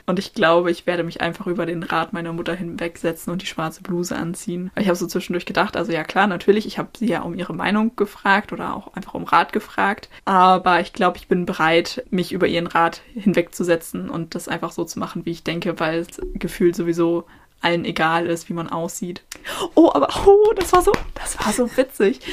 Und 0.07 0.19
ich 0.19 0.33
glaube, 0.35 0.71
ich 0.71 0.87
werde 0.87 1.03
mich 1.03 1.21
einfach 1.21 1.47
über 1.47 1.67
den 1.67 1.83
Rat 1.83 2.13
meiner 2.13 2.33
Mutter 2.33 2.55
hinwegsetzen 2.55 3.33
und 3.33 3.43
die 3.43 3.47
schwarze 3.47 3.83
Bluse 3.83 4.17
anziehen. 4.17 4.71
Ich 4.79 4.87
habe 4.87 4.97
so 4.97 5.07
zwischendurch 5.07 5.47
gedacht, 5.47 5.77
also 5.77 5.93
ja 5.93 6.05
klar, 6.05 6.27
natürlich, 6.27 6.67
ich 6.67 6.79
habe 6.79 6.89
sie 6.99 7.09
ja 7.09 7.23
um 7.23 7.35
ihre 7.35 7.55
Meinung 7.55 7.97
gefragt 7.97 8.53
oder 8.53 8.75
auch 8.75 8.95
einfach 8.95 9.15
um 9.15 9.25
Rat 9.25 9.53
gefragt. 9.53 10.09
Aber 10.25 10.81
ich 10.81 10.93
glaube, 10.93 11.19
ich 11.19 11.29
bin 11.29 11.47
bereit, 11.47 12.05
mich 12.11 12.33
über 12.33 12.47
ihren 12.47 12.67
Rat 12.67 13.03
hinwegzusetzen 13.15 14.09
und 14.09 14.35
das 14.35 14.49
einfach 14.49 14.73
so 14.73 14.85
zu 14.85 14.99
machen, 14.99 15.27
wie 15.27 15.33
ich 15.33 15.45
denke, 15.45 15.79
weil 15.79 16.01
es 16.01 16.21
gefühlt 16.35 16.77
sowieso 16.77 17.27
allen 17.61 17.85
egal 17.85 18.27
ist, 18.27 18.49
wie 18.49 18.55
man 18.55 18.69
aussieht. 18.69 19.23
Oh, 19.75 19.91
aber 19.93 20.09
oh, 20.27 20.53
das 20.55 20.73
war 20.73 20.83
so, 20.83 20.93
das 21.15 21.39
war 21.39 21.53
so 21.53 21.77
witzig. 21.77 22.21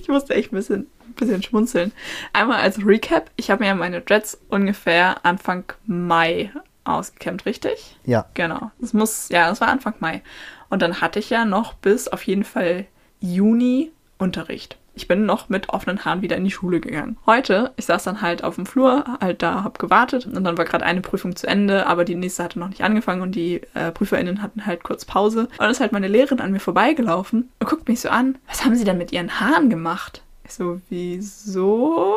Ich 0.00 0.08
musste 0.08 0.34
echt 0.34 0.52
ein 0.52 0.56
bisschen 0.56 0.86
bisschen 1.16 1.42
schmunzeln. 1.42 1.92
Einmal 2.32 2.60
als 2.60 2.84
Recap, 2.84 3.30
ich 3.36 3.50
habe 3.50 3.64
mir 3.64 3.74
meine 3.74 4.00
Dreads 4.00 4.38
ungefähr 4.48 5.24
Anfang 5.24 5.64
Mai 5.86 6.50
ausgekämmt, 6.84 7.46
richtig? 7.46 7.96
Ja. 8.04 8.26
Genau. 8.34 8.70
Das 8.80 8.92
muss, 8.92 9.28
ja, 9.28 9.48
das 9.48 9.60
war 9.60 9.68
Anfang 9.68 9.94
Mai. 10.00 10.22
Und 10.68 10.82
dann 10.82 11.00
hatte 11.00 11.18
ich 11.18 11.30
ja 11.30 11.44
noch 11.44 11.74
bis 11.74 12.08
auf 12.08 12.22
jeden 12.22 12.44
Fall 12.44 12.86
Juni 13.20 13.92
Unterricht. 14.18 14.76
Ich 14.96 15.08
bin 15.08 15.26
noch 15.26 15.50
mit 15.50 15.68
offenen 15.68 16.06
Haaren 16.06 16.22
wieder 16.22 16.36
in 16.36 16.44
die 16.44 16.50
Schule 16.50 16.80
gegangen. 16.80 17.18
Heute, 17.26 17.72
ich 17.76 17.84
saß 17.84 18.02
dann 18.04 18.22
halt 18.22 18.42
auf 18.42 18.54
dem 18.54 18.64
Flur, 18.64 19.04
halt 19.20 19.42
da, 19.42 19.62
hab 19.62 19.78
gewartet 19.78 20.24
und 20.24 20.42
dann 20.42 20.56
war 20.56 20.64
gerade 20.64 20.86
eine 20.86 21.02
Prüfung 21.02 21.36
zu 21.36 21.46
Ende, 21.46 21.86
aber 21.86 22.06
die 22.06 22.14
nächste 22.14 22.42
hatte 22.42 22.58
noch 22.58 22.70
nicht 22.70 22.82
angefangen 22.82 23.20
und 23.20 23.34
die 23.34 23.60
äh, 23.74 23.92
PrüferInnen 23.92 24.40
hatten 24.40 24.64
halt 24.64 24.84
kurz 24.84 25.04
Pause. 25.04 25.40
Und 25.40 25.60
dann 25.60 25.70
ist 25.70 25.80
halt 25.80 25.92
meine 25.92 26.08
Lehrerin 26.08 26.40
an 26.40 26.50
mir 26.50 26.60
vorbeigelaufen 26.60 27.50
und 27.60 27.68
guckt 27.68 27.88
mich 27.88 28.00
so 28.00 28.08
an, 28.08 28.38
was 28.48 28.64
haben 28.64 28.74
sie 28.74 28.84
denn 28.84 28.96
mit 28.96 29.12
ihren 29.12 29.38
Haaren 29.38 29.68
gemacht? 29.68 30.22
Ich 30.46 30.54
so, 30.54 30.80
wieso? 30.88 32.14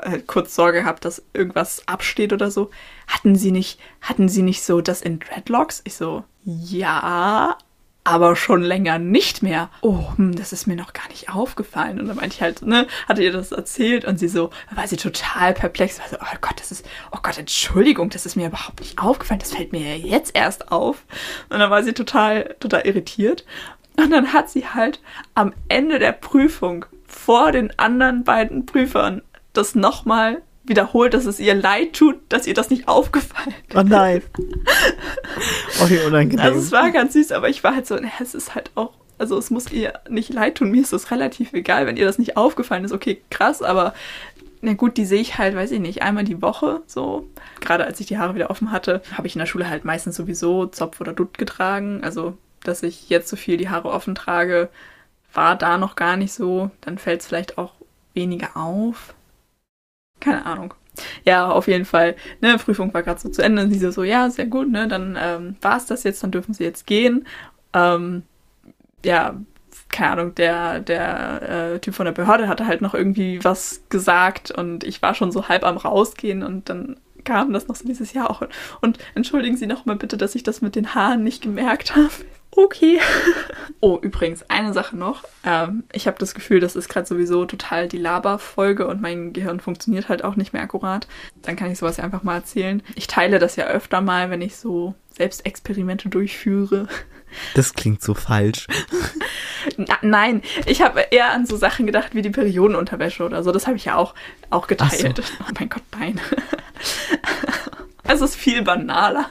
Halt 0.00 0.28
kurz 0.28 0.54
Sorge 0.54 0.82
gehabt, 0.82 1.04
dass 1.04 1.22
irgendwas 1.32 1.82
absteht 1.88 2.32
oder 2.32 2.50
so. 2.50 2.70
Hatten 3.08 3.34
sie 3.34 3.50
nicht, 3.50 3.80
hatten 4.00 4.28
sie 4.28 4.42
nicht 4.42 4.62
so 4.62 4.80
das 4.80 5.02
in 5.02 5.18
Dreadlocks? 5.18 5.82
Ich 5.84 5.94
so, 5.94 6.22
ja, 6.44 7.58
aber 8.04 8.36
schon 8.36 8.62
länger 8.62 8.98
nicht 9.00 9.42
mehr. 9.42 9.70
Oh, 9.80 10.16
hm, 10.16 10.36
das 10.36 10.52
ist 10.52 10.66
mir 10.66 10.76
noch 10.76 10.92
gar 10.92 11.08
nicht 11.08 11.30
aufgefallen. 11.30 11.98
Und 11.98 12.06
dann 12.06 12.16
meinte 12.16 12.36
ich 12.36 12.42
halt, 12.42 12.62
ne, 12.62 12.86
hatte 13.08 13.24
ihr 13.24 13.32
das 13.32 13.50
erzählt 13.50 14.04
und 14.04 14.18
sie 14.18 14.28
so, 14.28 14.50
war 14.70 14.86
sie 14.86 14.96
total 14.96 15.52
perplex. 15.52 15.98
War 15.98 16.08
so, 16.08 16.16
oh 16.20 16.36
Gott, 16.40 16.60
das 16.60 16.70
ist, 16.70 16.86
oh 17.10 17.18
Gott, 17.22 17.38
Entschuldigung, 17.38 18.10
das 18.10 18.24
ist 18.24 18.36
mir 18.36 18.46
überhaupt 18.46 18.80
nicht 18.80 19.00
aufgefallen. 19.00 19.40
Das 19.40 19.52
fällt 19.52 19.72
mir 19.72 19.98
jetzt 19.98 20.36
erst 20.36 20.70
auf. 20.70 21.04
Und 21.48 21.58
dann 21.58 21.70
war 21.70 21.82
sie 21.82 21.92
total, 21.92 22.54
total 22.60 22.86
irritiert. 22.86 23.44
Und 23.96 24.10
dann 24.10 24.32
hat 24.32 24.48
sie 24.50 24.66
halt 24.66 25.00
am 25.34 25.52
Ende 25.68 25.98
der 25.98 26.12
Prüfung 26.12 26.84
vor 27.14 27.52
den 27.52 27.78
anderen 27.78 28.24
beiden 28.24 28.66
Prüfern 28.66 29.22
das 29.52 29.74
nochmal 29.74 30.42
wiederholt, 30.64 31.14
dass 31.14 31.26
es 31.26 31.40
ihr 31.40 31.54
leid 31.54 31.94
tut, 31.94 32.16
dass 32.28 32.46
ihr 32.46 32.54
das 32.54 32.70
nicht 32.70 32.88
aufgefallen 32.88 33.54
ist. 33.68 33.76
Oh 33.76 33.82
nein. 33.82 34.22
Oh, 35.82 35.88
wie 35.88 35.98
unangenehm. 35.98 36.44
Also 36.44 36.58
es 36.58 36.72
war 36.72 36.90
ganz 36.90 37.12
süß, 37.12 37.32
aber 37.32 37.48
ich 37.48 37.62
war 37.62 37.74
halt 37.74 37.86
so, 37.86 37.96
es 38.20 38.34
ist 38.34 38.54
halt 38.54 38.70
auch, 38.74 38.92
also 39.18 39.38
es 39.38 39.50
muss 39.50 39.70
ihr 39.70 39.92
nicht 40.08 40.32
leid 40.32 40.56
tun, 40.56 40.70
mir 40.70 40.80
ist 40.80 40.92
das 40.92 41.10
relativ 41.10 41.52
egal, 41.52 41.86
wenn 41.86 41.96
ihr 41.96 42.06
das 42.06 42.18
nicht 42.18 42.36
aufgefallen 42.36 42.84
ist, 42.84 42.92
okay, 42.92 43.22
krass, 43.30 43.62
aber 43.62 43.94
na 44.62 44.72
gut, 44.72 44.96
die 44.96 45.04
sehe 45.04 45.20
ich 45.20 45.36
halt, 45.36 45.54
weiß 45.54 45.70
ich 45.72 45.80
nicht, 45.80 46.02
einmal 46.02 46.24
die 46.24 46.40
Woche 46.40 46.80
so. 46.86 47.28
Gerade 47.60 47.84
als 47.84 48.00
ich 48.00 48.06
die 48.06 48.16
Haare 48.16 48.34
wieder 48.34 48.50
offen 48.50 48.72
hatte, 48.72 49.02
habe 49.12 49.26
ich 49.26 49.34
in 49.34 49.38
der 49.40 49.46
Schule 49.46 49.68
halt 49.68 49.84
meistens 49.84 50.16
sowieso 50.16 50.66
Zopf 50.66 51.00
oder 51.02 51.12
Dutt 51.12 51.36
getragen, 51.36 52.02
also 52.02 52.38
dass 52.62 52.82
ich 52.82 53.10
jetzt 53.10 53.28
so 53.28 53.36
viel 53.36 53.58
die 53.58 53.68
Haare 53.68 53.90
offen 53.90 54.14
trage, 54.14 54.70
war 55.34 55.56
da 55.56 55.78
noch 55.78 55.96
gar 55.96 56.16
nicht 56.16 56.32
so. 56.32 56.70
Dann 56.80 56.98
fällt 56.98 57.20
es 57.20 57.26
vielleicht 57.26 57.58
auch 57.58 57.72
weniger 58.14 58.56
auf. 58.56 59.14
Keine 60.20 60.46
Ahnung. 60.46 60.74
Ja, 61.24 61.50
auf 61.50 61.66
jeden 61.66 61.84
Fall. 61.84 62.16
Ne, 62.40 62.56
Prüfung 62.58 62.94
war 62.94 63.02
gerade 63.02 63.20
so 63.20 63.28
zu 63.28 63.42
Ende 63.42 63.62
und 63.62 63.72
sie 63.72 63.90
so, 63.90 64.04
ja, 64.04 64.30
sehr 64.30 64.46
gut, 64.46 64.70
ne, 64.70 64.86
dann 64.86 65.18
ähm, 65.20 65.56
war 65.60 65.76
es 65.76 65.86
das 65.86 66.04
jetzt, 66.04 66.22
dann 66.22 66.30
dürfen 66.30 66.54
sie 66.54 66.64
jetzt 66.64 66.86
gehen. 66.86 67.26
Ähm, 67.72 68.22
ja, 69.04 69.34
keine 69.88 70.12
Ahnung, 70.12 70.34
der, 70.34 70.80
der 70.80 71.74
äh, 71.74 71.78
Typ 71.80 71.94
von 71.94 72.06
der 72.06 72.12
Behörde 72.12 72.48
hatte 72.48 72.66
halt 72.66 72.80
noch 72.80 72.94
irgendwie 72.94 73.42
was 73.42 73.82
gesagt 73.88 74.50
und 74.50 74.84
ich 74.84 75.02
war 75.02 75.14
schon 75.14 75.32
so 75.32 75.48
halb 75.48 75.64
am 75.64 75.76
Rausgehen 75.76 76.42
und 76.42 76.68
dann 76.68 76.96
kam 77.24 77.52
das 77.52 77.68
noch 77.68 77.76
so 77.76 77.86
dieses 77.86 78.12
Jahr 78.12 78.30
auch. 78.30 78.42
Und 78.80 78.98
entschuldigen 79.14 79.56
Sie 79.56 79.66
noch 79.66 79.86
mal 79.86 79.96
bitte, 79.96 80.16
dass 80.16 80.34
ich 80.34 80.42
das 80.42 80.60
mit 80.62 80.76
den 80.76 80.94
Haaren 80.94 81.24
nicht 81.24 81.42
gemerkt 81.42 81.96
habe. 81.96 82.10
Okay. 82.50 83.00
oh, 83.84 83.98
übrigens, 84.00 84.48
eine 84.48 84.72
Sache 84.72 84.96
noch. 84.96 85.24
Ähm, 85.44 85.84
ich 85.92 86.06
habe 86.06 86.18
das 86.18 86.32
Gefühl, 86.34 86.58
das 86.58 86.74
ist 86.74 86.88
gerade 86.88 87.06
sowieso 87.06 87.44
total 87.44 87.86
die 87.86 87.98
Laberfolge 87.98 88.86
und 88.86 89.02
mein 89.02 89.34
Gehirn 89.34 89.60
funktioniert 89.60 90.08
halt 90.08 90.24
auch 90.24 90.36
nicht 90.36 90.54
mehr 90.54 90.62
akkurat. 90.62 91.06
Dann 91.42 91.54
kann 91.54 91.70
ich 91.70 91.78
sowas 91.78 91.98
ja 91.98 92.04
einfach 92.04 92.22
mal 92.22 92.36
erzählen. 92.36 92.82
Ich 92.94 93.08
teile 93.08 93.38
das 93.38 93.56
ja 93.56 93.66
öfter 93.66 94.00
mal, 94.00 94.30
wenn 94.30 94.40
ich 94.40 94.56
so 94.56 94.94
Selbstexperimente 95.10 96.08
durchführe. 96.08 96.88
Das 97.54 97.74
klingt 97.74 98.00
so 98.00 98.14
falsch. 98.14 98.68
Na, 99.76 99.98
nein, 100.00 100.40
ich 100.64 100.80
habe 100.80 101.00
eher 101.10 101.32
an 101.32 101.44
so 101.44 101.56
Sachen 101.56 101.84
gedacht 101.84 102.14
wie 102.14 102.22
die 102.22 102.30
Periodenunterwäsche 102.30 103.22
oder 103.22 103.42
so. 103.42 103.52
Das 103.52 103.66
habe 103.66 103.76
ich 103.76 103.84
ja 103.84 103.96
auch, 103.96 104.14
auch 104.48 104.66
geteilt. 104.66 105.18
So. 105.18 105.22
Oh 105.40 105.52
mein 105.58 105.68
Gott, 105.68 105.82
nein. 105.92 106.18
Also 108.06 108.26
es 108.26 108.32
ist 108.32 108.36
viel 108.36 108.60
banaler. 108.60 109.30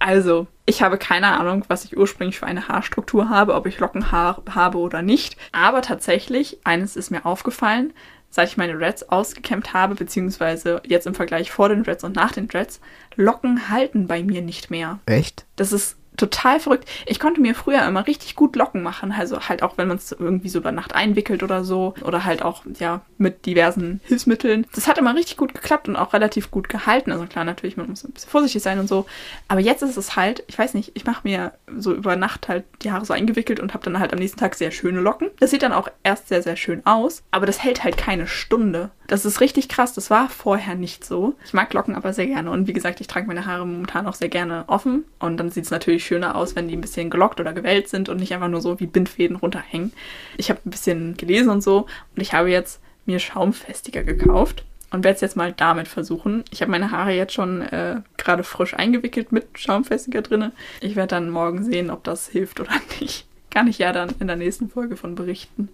Also, 0.00 0.48
ich 0.68 0.82
habe 0.82 0.98
keine 0.98 1.38
Ahnung, 1.40 1.64
was 1.68 1.86
ich 1.86 1.96
ursprünglich 1.96 2.38
für 2.38 2.46
eine 2.46 2.68
Haarstruktur 2.68 3.30
habe, 3.30 3.54
ob 3.54 3.66
ich 3.66 3.78
Lockenhaar 3.78 4.42
habe 4.50 4.76
oder 4.76 5.00
nicht. 5.00 5.38
Aber 5.50 5.80
tatsächlich, 5.80 6.58
eines 6.64 6.94
ist 6.94 7.10
mir 7.10 7.24
aufgefallen, 7.24 7.94
seit 8.28 8.48
ich 8.48 8.58
meine 8.58 8.78
Reds 8.78 9.08
ausgekämmt 9.08 9.72
habe, 9.72 9.94
beziehungsweise 9.94 10.82
jetzt 10.84 11.06
im 11.06 11.14
Vergleich 11.14 11.50
vor 11.50 11.70
den 11.70 11.82
Reds 11.82 12.04
und 12.04 12.16
nach 12.16 12.32
den 12.32 12.50
Reds, 12.50 12.80
Locken 13.16 13.70
halten 13.70 14.06
bei 14.06 14.22
mir 14.22 14.42
nicht 14.42 14.70
mehr. 14.70 14.98
Echt? 15.06 15.46
Das 15.56 15.72
ist 15.72 15.96
total 16.18 16.60
verrückt. 16.60 16.88
Ich 17.06 17.20
konnte 17.20 17.40
mir 17.40 17.54
früher 17.54 17.86
immer 17.86 18.06
richtig 18.06 18.34
gut 18.34 18.56
Locken 18.56 18.82
machen, 18.82 19.12
also 19.12 19.40
halt 19.48 19.62
auch, 19.62 19.78
wenn 19.78 19.88
man 19.88 19.96
es 19.96 20.12
irgendwie 20.12 20.48
so 20.48 20.58
über 20.58 20.72
Nacht 20.72 20.94
einwickelt 20.94 21.42
oder 21.42 21.64
so 21.64 21.94
oder 22.02 22.24
halt 22.24 22.42
auch, 22.42 22.62
ja, 22.78 23.00
mit 23.16 23.46
diversen 23.46 24.00
Hilfsmitteln. 24.04 24.66
Das 24.74 24.86
hat 24.86 24.98
immer 24.98 25.14
richtig 25.14 25.36
gut 25.36 25.54
geklappt 25.54 25.88
und 25.88 25.96
auch 25.96 26.12
relativ 26.12 26.50
gut 26.50 26.68
gehalten. 26.68 27.12
Also 27.12 27.26
klar, 27.26 27.44
natürlich, 27.44 27.76
man 27.76 27.88
muss 27.88 28.04
ein 28.04 28.12
bisschen 28.12 28.30
vorsichtig 28.30 28.62
sein 28.62 28.78
und 28.78 28.88
so. 28.88 29.06
Aber 29.48 29.60
jetzt 29.60 29.82
ist 29.82 29.96
es 29.96 30.16
halt, 30.16 30.44
ich 30.46 30.58
weiß 30.58 30.74
nicht, 30.74 30.92
ich 30.94 31.04
mache 31.04 31.26
mir 31.26 31.52
so 31.76 31.94
über 31.94 32.16
Nacht 32.16 32.48
halt 32.48 32.64
die 32.82 32.92
Haare 32.92 33.04
so 33.04 33.14
eingewickelt 33.14 33.60
und 33.60 33.74
habe 33.74 33.84
dann 33.84 33.98
halt 33.98 34.12
am 34.12 34.18
nächsten 34.18 34.38
Tag 34.38 34.54
sehr 34.54 34.70
schöne 34.70 35.00
Locken. 35.00 35.30
Das 35.40 35.50
sieht 35.50 35.62
dann 35.62 35.72
auch 35.72 35.88
erst 36.02 36.28
sehr, 36.28 36.42
sehr 36.42 36.56
schön 36.56 36.84
aus, 36.84 37.22
aber 37.30 37.46
das 37.46 37.62
hält 37.62 37.84
halt 37.84 37.96
keine 37.96 38.26
Stunde. 38.26 38.90
Das 39.08 39.24
ist 39.24 39.40
richtig 39.40 39.68
krass. 39.68 39.94
Das 39.94 40.10
war 40.10 40.28
vorher 40.28 40.74
nicht 40.74 41.04
so. 41.04 41.34
Ich 41.44 41.54
mag 41.54 41.72
Locken 41.72 41.94
aber 41.96 42.12
sehr 42.12 42.26
gerne. 42.26 42.50
Und 42.50 42.66
wie 42.66 42.74
gesagt, 42.74 43.00
ich 43.00 43.06
trage 43.06 43.26
meine 43.26 43.46
Haare 43.46 43.66
momentan 43.66 44.06
auch 44.06 44.14
sehr 44.14 44.28
gerne 44.28 44.64
offen. 44.66 45.04
Und 45.18 45.38
dann 45.38 45.50
sieht 45.50 45.64
es 45.64 45.70
natürlich 45.70 46.04
schöner 46.08 46.34
aus, 46.34 46.56
wenn 46.56 46.68
die 46.68 46.76
ein 46.76 46.80
bisschen 46.80 47.10
gelockt 47.10 47.38
oder 47.38 47.52
gewellt 47.52 47.88
sind 47.88 48.08
und 48.08 48.18
nicht 48.18 48.34
einfach 48.34 48.48
nur 48.48 48.60
so 48.60 48.80
wie 48.80 48.86
Bindfäden 48.86 49.36
runterhängen. 49.36 49.92
Ich 50.36 50.50
habe 50.50 50.60
ein 50.64 50.70
bisschen 50.70 51.16
gelesen 51.16 51.50
und 51.50 51.62
so. 51.62 51.86
Und 52.16 52.22
ich 52.22 52.32
habe 52.32 52.50
jetzt 52.50 52.80
mir 53.06 53.20
Schaumfestiger 53.20 54.02
gekauft 54.02 54.64
und 54.90 55.04
werde 55.04 55.16
es 55.16 55.20
jetzt 55.20 55.36
mal 55.36 55.52
damit 55.52 55.86
versuchen. 55.86 56.44
Ich 56.50 56.62
habe 56.62 56.70
meine 56.70 56.90
Haare 56.90 57.12
jetzt 57.12 57.34
schon 57.34 57.62
äh, 57.62 58.00
gerade 58.16 58.42
frisch 58.42 58.74
eingewickelt 58.74 59.32
mit 59.32 59.46
Schaumfestiger 59.54 60.22
drin. 60.22 60.52
Ich 60.80 60.96
werde 60.96 61.08
dann 61.08 61.30
morgen 61.30 61.62
sehen, 61.62 61.90
ob 61.90 62.04
das 62.04 62.28
hilft 62.28 62.60
oder 62.60 62.72
nicht. 63.00 63.26
Kann 63.50 63.68
ich 63.68 63.78
ja 63.78 63.92
dann 63.92 64.14
in 64.18 64.26
der 64.26 64.36
nächsten 64.36 64.68
Folge 64.68 64.96
von 64.96 65.14
berichten. 65.14 65.68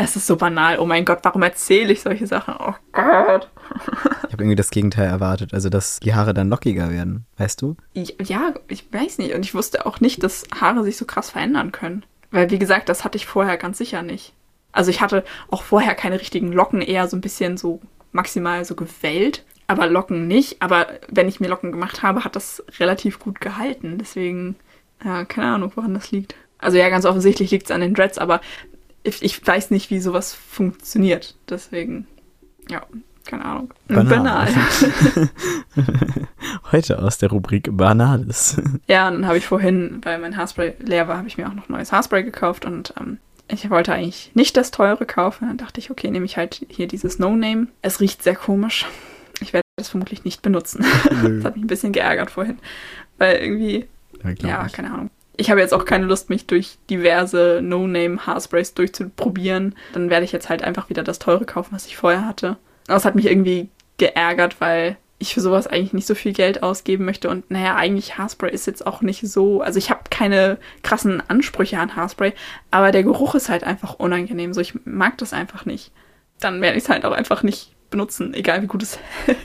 Es 0.00 0.14
ist 0.14 0.28
so 0.28 0.36
banal. 0.36 0.78
Oh 0.78 0.86
mein 0.86 1.04
Gott, 1.04 1.18
warum 1.22 1.42
erzähle 1.42 1.92
ich 1.92 2.02
solche 2.02 2.28
Sachen? 2.28 2.54
Oh 2.60 2.72
Gott. 2.92 3.50
ich 4.28 4.32
habe 4.32 4.44
irgendwie 4.44 4.54
das 4.54 4.70
Gegenteil 4.70 5.08
erwartet. 5.08 5.52
Also, 5.52 5.70
dass 5.70 5.98
die 5.98 6.14
Haare 6.14 6.34
dann 6.34 6.48
lockiger 6.48 6.92
werden. 6.92 7.26
Weißt 7.36 7.60
du? 7.60 7.76
Ja, 7.94 8.54
ich 8.68 8.92
weiß 8.92 9.18
nicht. 9.18 9.34
Und 9.34 9.44
ich 9.44 9.56
wusste 9.56 9.86
auch 9.86 9.98
nicht, 9.98 10.22
dass 10.22 10.44
Haare 10.54 10.84
sich 10.84 10.96
so 10.96 11.04
krass 11.04 11.30
verändern 11.30 11.72
können. 11.72 12.06
Weil, 12.30 12.48
wie 12.52 12.60
gesagt, 12.60 12.88
das 12.88 13.02
hatte 13.02 13.16
ich 13.16 13.26
vorher 13.26 13.56
ganz 13.56 13.78
sicher 13.78 14.02
nicht. 14.02 14.34
Also, 14.70 14.92
ich 14.92 15.00
hatte 15.00 15.24
auch 15.50 15.62
vorher 15.62 15.96
keine 15.96 16.20
richtigen 16.20 16.52
Locken, 16.52 16.80
eher 16.80 17.08
so 17.08 17.16
ein 17.16 17.20
bisschen 17.20 17.56
so 17.56 17.80
maximal 18.12 18.64
so 18.64 18.76
gewellt. 18.76 19.44
aber 19.66 19.88
Locken 19.88 20.28
nicht. 20.28 20.62
Aber 20.62 20.86
wenn 21.08 21.26
ich 21.26 21.40
mir 21.40 21.48
Locken 21.48 21.72
gemacht 21.72 22.04
habe, 22.04 22.22
hat 22.22 22.36
das 22.36 22.62
relativ 22.78 23.18
gut 23.18 23.40
gehalten. 23.40 23.98
Deswegen, 23.98 24.54
ja, 25.04 25.24
keine 25.24 25.54
Ahnung, 25.54 25.72
woran 25.74 25.94
das 25.94 26.12
liegt. 26.12 26.36
Also 26.58 26.78
ja, 26.78 26.88
ganz 26.88 27.04
offensichtlich 27.04 27.50
liegt 27.50 27.66
es 27.66 27.72
an 27.72 27.80
den 27.80 27.94
Dreads, 27.94 28.18
aber 28.18 28.40
ich, 29.02 29.22
ich, 29.22 29.46
weiß 29.46 29.70
nicht, 29.70 29.90
wie 29.90 30.00
sowas 30.00 30.34
funktioniert. 30.34 31.34
Deswegen, 31.48 32.06
ja, 32.68 32.82
keine 33.24 33.44
Ahnung. 33.44 33.74
Banal. 33.88 34.08
Banal. 34.08 34.48
Heute 36.72 37.02
aus 37.02 37.18
der 37.18 37.30
Rubrik 37.30 37.68
Banales. 37.76 38.60
Ja, 38.86 39.08
und 39.08 39.14
dann 39.14 39.26
habe 39.26 39.38
ich 39.38 39.46
vorhin, 39.46 40.00
weil 40.02 40.18
mein 40.18 40.36
Haarspray 40.36 40.74
leer 40.80 41.08
war, 41.08 41.18
habe 41.18 41.28
ich 41.28 41.38
mir 41.38 41.48
auch 41.48 41.54
noch 41.54 41.68
neues 41.68 41.92
Haarspray 41.92 42.24
gekauft 42.24 42.64
und 42.64 42.94
ähm, 42.98 43.18
ich 43.50 43.68
wollte 43.70 43.92
eigentlich 43.92 44.30
nicht 44.34 44.56
das 44.56 44.70
teure 44.70 45.06
kaufen. 45.06 45.48
Dann 45.48 45.56
dachte 45.56 45.80
ich, 45.80 45.90
okay, 45.90 46.10
nehme 46.10 46.26
ich 46.26 46.36
halt 46.36 46.66
hier 46.68 46.86
dieses 46.86 47.18
No-Name. 47.18 47.68
Es 47.82 48.00
riecht 48.00 48.22
sehr 48.22 48.36
komisch. 48.36 48.86
Ich 49.40 49.52
werde 49.52 49.62
das 49.76 49.88
vermutlich 49.88 50.24
nicht 50.24 50.42
benutzen. 50.42 50.84
das 51.04 51.44
hat 51.44 51.56
mich 51.56 51.64
ein 51.64 51.68
bisschen 51.68 51.92
geärgert 51.92 52.30
vorhin. 52.30 52.58
Weil 53.16 53.36
irgendwie, 53.36 53.86
ja, 54.22 54.48
ja 54.48 54.68
keine 54.68 54.92
Ahnung. 54.92 55.10
Ich 55.38 55.50
habe 55.50 55.60
jetzt 55.60 55.72
auch 55.72 55.84
keine 55.84 56.04
Lust, 56.04 56.28
mich 56.28 56.46
durch 56.46 56.78
diverse 56.90 57.60
No-Name-Haarsprays 57.62 58.74
durchzuprobieren. 58.74 59.74
Dann 59.92 60.10
werde 60.10 60.24
ich 60.24 60.32
jetzt 60.32 60.48
halt 60.48 60.62
einfach 60.62 60.90
wieder 60.90 61.02
das 61.02 61.20
teure 61.20 61.46
kaufen, 61.46 61.70
was 61.72 61.86
ich 61.86 61.96
vorher 61.96 62.26
hatte. 62.26 62.56
Aber 62.88 62.96
es 62.96 63.04
hat 63.04 63.14
mich 63.14 63.26
irgendwie 63.26 63.70
geärgert, 63.98 64.60
weil 64.60 64.96
ich 65.18 65.34
für 65.34 65.40
sowas 65.40 65.66
eigentlich 65.66 65.92
nicht 65.92 66.06
so 66.06 66.14
viel 66.14 66.32
Geld 66.32 66.62
ausgeben 66.62 67.04
möchte. 67.04 67.28
Und 67.28 67.50
naja, 67.50 67.76
eigentlich 67.76 68.18
Haarspray 68.18 68.52
ist 68.52 68.66
jetzt 68.66 68.86
auch 68.86 69.00
nicht 69.00 69.28
so. 69.28 69.60
Also 69.62 69.78
ich 69.78 69.90
habe 69.90 70.02
keine 70.10 70.58
krassen 70.82 71.22
Ansprüche 71.28 71.78
an 71.78 71.96
Haarspray, 71.96 72.32
aber 72.70 72.92
der 72.92 73.02
Geruch 73.02 73.34
ist 73.34 73.48
halt 73.48 73.64
einfach 73.64 73.94
unangenehm. 73.94 74.54
So, 74.54 74.60
ich 74.60 74.74
mag 74.84 75.18
das 75.18 75.32
einfach 75.32 75.64
nicht. 75.64 75.92
Dann 76.40 76.60
werde 76.60 76.78
ich 76.78 76.84
es 76.84 76.90
halt 76.90 77.04
auch 77.04 77.12
einfach 77.12 77.42
nicht 77.42 77.74
benutzen, 77.90 78.32
egal 78.34 78.62
wie 78.62 78.68
gut 78.68 78.82
es 78.82 78.98
hält. 79.26 79.38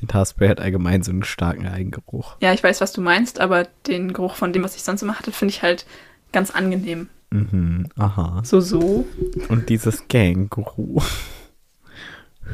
Ich 0.00 0.06
finde, 0.06 0.14
Haarspray 0.14 0.48
hat 0.48 0.62
allgemein 0.62 1.02
so 1.02 1.10
einen 1.10 1.24
starken 1.24 1.66
Eigengeruch. 1.66 2.36
Ja, 2.40 2.54
ich 2.54 2.64
weiß, 2.64 2.80
was 2.80 2.94
du 2.94 3.02
meinst, 3.02 3.38
aber 3.38 3.68
den 3.86 4.14
Geruch 4.14 4.34
von 4.34 4.54
dem, 4.54 4.62
was 4.62 4.74
ich 4.74 4.82
sonst 4.82 5.02
immer 5.02 5.18
hatte, 5.18 5.30
finde 5.30 5.52
ich 5.52 5.60
halt 5.60 5.84
ganz 6.32 6.50
angenehm. 6.50 7.10
Mhm, 7.28 7.86
aha. 7.98 8.40
So, 8.42 8.62
so. 8.62 9.04
Und 9.50 9.68
dieses 9.68 10.08
Gang-Geruch. 10.08 11.04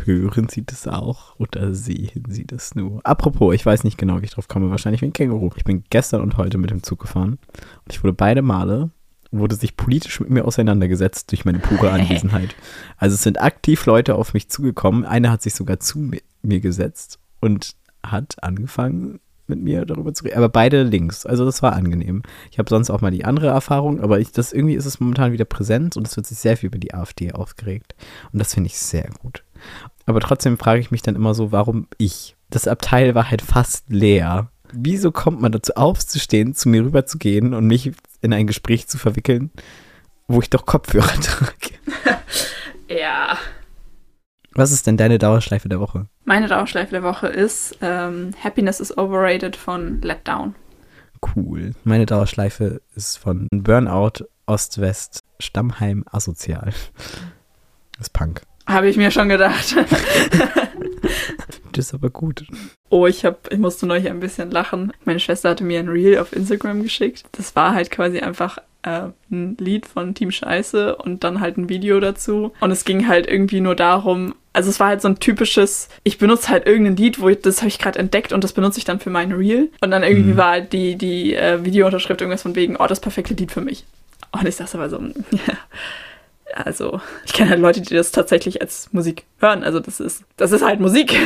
Hören 0.04 0.48
Sie 0.48 0.66
das 0.66 0.88
auch 0.88 1.38
oder 1.38 1.72
sehen 1.72 2.24
Sie 2.28 2.48
das 2.48 2.74
nur? 2.74 3.00
Apropos, 3.04 3.54
ich 3.54 3.64
weiß 3.64 3.84
nicht 3.84 3.96
genau, 3.96 4.20
wie 4.20 4.24
ich 4.24 4.32
drauf 4.32 4.48
komme. 4.48 4.70
Wahrscheinlich 4.70 5.02
wie 5.02 5.06
ein 5.06 5.12
Känguru. 5.12 5.50
Ich 5.54 5.62
bin 5.62 5.84
gestern 5.88 6.22
und 6.22 6.38
heute 6.38 6.58
mit 6.58 6.70
dem 6.70 6.82
Zug 6.82 6.98
gefahren 6.98 7.38
und 7.84 7.92
ich 7.92 8.02
wurde 8.02 8.12
beide 8.12 8.42
Male 8.42 8.90
wurde 9.30 9.54
sich 9.54 9.76
politisch 9.76 10.18
mit 10.18 10.30
mir 10.30 10.44
auseinandergesetzt 10.46 11.30
durch 11.30 11.44
meine 11.44 11.60
pure 11.60 11.90
Anwesenheit. 11.92 12.56
Also 12.96 13.14
es 13.14 13.22
sind 13.22 13.40
aktiv 13.40 13.86
Leute 13.86 14.16
auf 14.16 14.34
mich 14.34 14.48
zugekommen. 14.48 15.04
Einer 15.04 15.30
hat 15.30 15.42
sich 15.42 15.54
sogar 15.54 15.78
zu 15.78 16.10
mir 16.42 16.60
gesetzt 16.60 17.20
und 17.46 17.74
hat 18.02 18.42
angefangen, 18.42 19.20
mit 19.48 19.62
mir 19.62 19.86
darüber 19.86 20.12
zu 20.12 20.24
reden. 20.24 20.36
Aber 20.36 20.48
beide 20.48 20.82
links. 20.82 21.24
Also 21.24 21.44
das 21.44 21.62
war 21.62 21.72
angenehm. 21.72 22.22
Ich 22.50 22.58
habe 22.58 22.68
sonst 22.68 22.90
auch 22.90 23.00
mal 23.00 23.10
die 23.10 23.24
andere 23.24 23.46
Erfahrung, 23.46 24.00
aber 24.00 24.18
ich, 24.18 24.32
das 24.32 24.52
irgendwie 24.52 24.74
ist 24.74 24.86
es 24.86 25.00
momentan 25.00 25.32
wieder 25.32 25.44
präsent 25.44 25.96
und 25.96 26.06
es 26.06 26.16
wird 26.16 26.26
sich 26.26 26.38
sehr 26.38 26.56
viel 26.56 26.68
über 26.68 26.78
die 26.78 26.94
AfD 26.94 27.32
aufgeregt. 27.32 27.94
Und 28.32 28.40
das 28.40 28.54
finde 28.54 28.68
ich 28.68 28.78
sehr 28.78 29.08
gut. 29.22 29.44
Aber 30.04 30.20
trotzdem 30.20 30.58
frage 30.58 30.80
ich 30.80 30.90
mich 30.90 31.02
dann 31.02 31.14
immer 31.14 31.34
so, 31.34 31.52
warum 31.52 31.86
ich? 31.98 32.36
Das 32.50 32.68
Abteil 32.68 33.14
war 33.14 33.30
halt 33.30 33.42
fast 33.42 33.84
leer. 33.88 34.50
Wieso 34.72 35.12
kommt 35.12 35.40
man 35.40 35.52
dazu 35.52 35.74
aufzustehen, 35.74 36.54
zu 36.54 36.68
mir 36.68 36.84
rüberzugehen 36.84 37.54
und 37.54 37.66
mich 37.66 37.92
in 38.20 38.32
ein 38.32 38.46
Gespräch 38.46 38.88
zu 38.88 38.98
verwickeln, 38.98 39.50
wo 40.28 40.40
ich 40.40 40.50
doch 40.50 40.66
Kopfhörer 40.66 41.06
trage? 41.20 42.20
ja. 42.88 43.38
Was 44.58 44.72
ist 44.72 44.86
denn 44.86 44.96
deine 44.96 45.18
Dauerschleife 45.18 45.68
der 45.68 45.80
Woche? 45.80 46.06
Meine 46.24 46.48
Dauerschleife 46.48 46.90
der 46.90 47.02
Woche 47.02 47.26
ist 47.26 47.76
ähm, 47.82 48.30
Happiness 48.42 48.80
is 48.80 48.96
Overrated 48.96 49.54
von 49.54 50.00
Let 50.00 50.26
Down. 50.26 50.54
Cool. 51.36 51.74
Meine 51.84 52.06
Dauerschleife 52.06 52.80
ist 52.94 53.18
von 53.18 53.48
Burnout 53.50 54.24
Ost-West 54.46 55.24
Stammheim 55.40 56.06
Asozial. 56.10 56.72
Das 57.98 58.06
ist 58.06 58.14
Punk. 58.14 58.40
Habe 58.66 58.88
ich 58.88 58.96
mir 58.96 59.10
schon 59.10 59.28
gedacht. 59.28 59.76
das 61.72 61.88
ist 61.88 61.94
aber 61.94 62.08
gut. 62.08 62.46
Oh, 62.88 63.06
ich, 63.06 63.26
hab, 63.26 63.52
ich 63.52 63.58
musste 63.58 63.86
neulich 63.86 64.08
ein 64.08 64.20
bisschen 64.20 64.50
lachen. 64.50 64.90
Meine 65.04 65.20
Schwester 65.20 65.50
hatte 65.50 65.64
mir 65.64 65.80
ein 65.80 65.90
Reel 65.90 66.18
auf 66.18 66.34
Instagram 66.34 66.82
geschickt. 66.82 67.24
Das 67.32 67.54
war 67.56 67.74
halt 67.74 67.90
quasi 67.90 68.20
einfach 68.20 68.56
äh, 68.86 69.10
ein 69.30 69.56
Lied 69.58 69.84
von 69.84 70.14
Team 70.14 70.30
Scheiße 70.30 70.96
und 70.96 71.24
dann 71.24 71.40
halt 71.40 71.58
ein 71.58 71.68
Video 71.68 72.00
dazu. 72.00 72.52
Und 72.60 72.70
es 72.70 72.86
ging 72.86 73.06
halt 73.06 73.26
irgendwie 73.26 73.60
nur 73.60 73.74
darum, 73.74 74.34
also 74.56 74.70
es 74.70 74.80
war 74.80 74.88
halt 74.88 75.02
so 75.02 75.08
ein 75.08 75.18
typisches, 75.18 75.88
ich 76.02 76.16
benutze 76.16 76.48
halt 76.48 76.66
irgendein 76.66 76.96
Lied, 76.96 77.20
wo 77.20 77.28
ich, 77.28 77.42
das 77.42 77.58
habe 77.58 77.68
ich 77.68 77.78
gerade 77.78 77.98
entdeckt 77.98 78.32
und 78.32 78.42
das 78.42 78.54
benutze 78.54 78.78
ich 78.78 78.86
dann 78.86 79.00
für 79.00 79.10
mein 79.10 79.32
Reel. 79.32 79.70
Und 79.82 79.90
dann 79.90 80.02
irgendwie 80.02 80.32
mhm. 80.32 80.36
war 80.38 80.50
halt 80.52 80.72
die, 80.72 80.96
die 80.96 81.34
äh, 81.34 81.62
Videounterschrift 81.62 82.22
irgendwas 82.22 82.40
von 82.40 82.56
wegen, 82.56 82.76
oh, 82.76 82.86
das 82.86 83.00
perfekte 83.00 83.34
Lied 83.34 83.52
für 83.52 83.60
mich. 83.60 83.84
Und 84.32 84.48
ich 84.48 84.56
dachte 84.56 84.78
aber 84.78 84.88
so, 84.88 84.98
ja 85.30 85.54
also 86.54 87.00
ich 87.24 87.32
kenne 87.34 87.50
halt 87.50 87.60
Leute, 87.60 87.82
die 87.82 87.94
das 87.94 88.12
tatsächlich 88.12 88.62
als 88.62 88.88
Musik 88.92 89.24
hören. 89.40 89.62
Also 89.62 89.78
das 89.78 90.00
ist, 90.00 90.24
das 90.38 90.52
ist 90.52 90.64
halt 90.64 90.80
Musik 90.80 91.18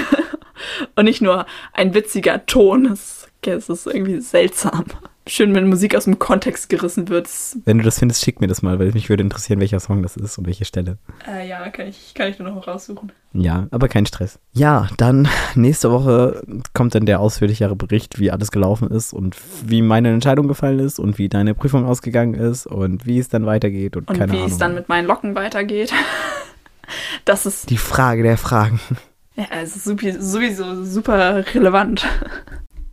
und 0.96 1.04
nicht 1.04 1.22
nur 1.22 1.46
ein 1.72 1.94
witziger 1.94 2.44
Ton. 2.46 2.88
Das, 2.88 3.28
das 3.42 3.68
ist 3.68 3.86
irgendwie 3.86 4.20
seltsam 4.20 4.86
schön, 5.30 5.54
wenn 5.54 5.68
Musik 5.68 5.94
aus 5.96 6.04
dem 6.04 6.18
Kontext 6.18 6.68
gerissen 6.68 7.08
wird. 7.08 7.28
Wenn 7.64 7.78
du 7.78 7.84
das 7.84 7.98
findest, 7.98 8.22
schick 8.22 8.40
mir 8.40 8.46
das 8.46 8.62
mal, 8.62 8.78
weil 8.78 8.92
mich 8.92 9.08
würde 9.08 9.22
interessieren, 9.22 9.60
welcher 9.60 9.80
Song 9.80 10.02
das 10.02 10.16
ist 10.16 10.38
und 10.38 10.46
welche 10.46 10.64
Stelle. 10.64 10.98
Äh, 11.26 11.48
ja, 11.48 11.68
kann 11.70 11.88
ich, 11.88 12.14
kann 12.14 12.28
ich 12.28 12.38
nur 12.38 12.50
noch 12.50 12.66
raussuchen. 12.66 13.12
Ja, 13.32 13.68
aber 13.70 13.88
kein 13.88 14.06
Stress. 14.06 14.38
Ja, 14.52 14.88
dann 14.96 15.28
nächste 15.54 15.90
Woche 15.90 16.42
kommt 16.74 16.94
dann 16.94 17.06
der 17.06 17.20
ausführlichere 17.20 17.76
Bericht, 17.76 18.18
wie 18.18 18.30
alles 18.30 18.50
gelaufen 18.50 18.90
ist 18.90 19.12
und 19.12 19.36
wie 19.64 19.82
meine 19.82 20.12
Entscheidung 20.12 20.48
gefallen 20.48 20.80
ist 20.80 20.98
und 20.98 21.18
wie 21.18 21.28
deine 21.28 21.54
Prüfung 21.54 21.84
ausgegangen 21.86 22.34
ist 22.34 22.66
und 22.66 23.06
wie 23.06 23.18
es 23.18 23.28
dann 23.28 23.46
weitergeht 23.46 23.96
und, 23.96 24.08
und 24.08 24.18
keine 24.18 24.32
Ahnung. 24.32 24.46
wie 24.46 24.50
es 24.50 24.58
dann 24.58 24.74
mit 24.74 24.88
meinen 24.88 25.06
Locken 25.06 25.34
weitergeht. 25.34 25.92
das 27.24 27.46
ist 27.46 27.70
die 27.70 27.76
Frage 27.76 28.22
der 28.22 28.36
Fragen. 28.36 28.80
Ja, 29.36 29.46
es 29.62 29.76
ist 29.76 29.84
sowieso 29.84 30.84
super 30.84 31.44
relevant. 31.54 32.06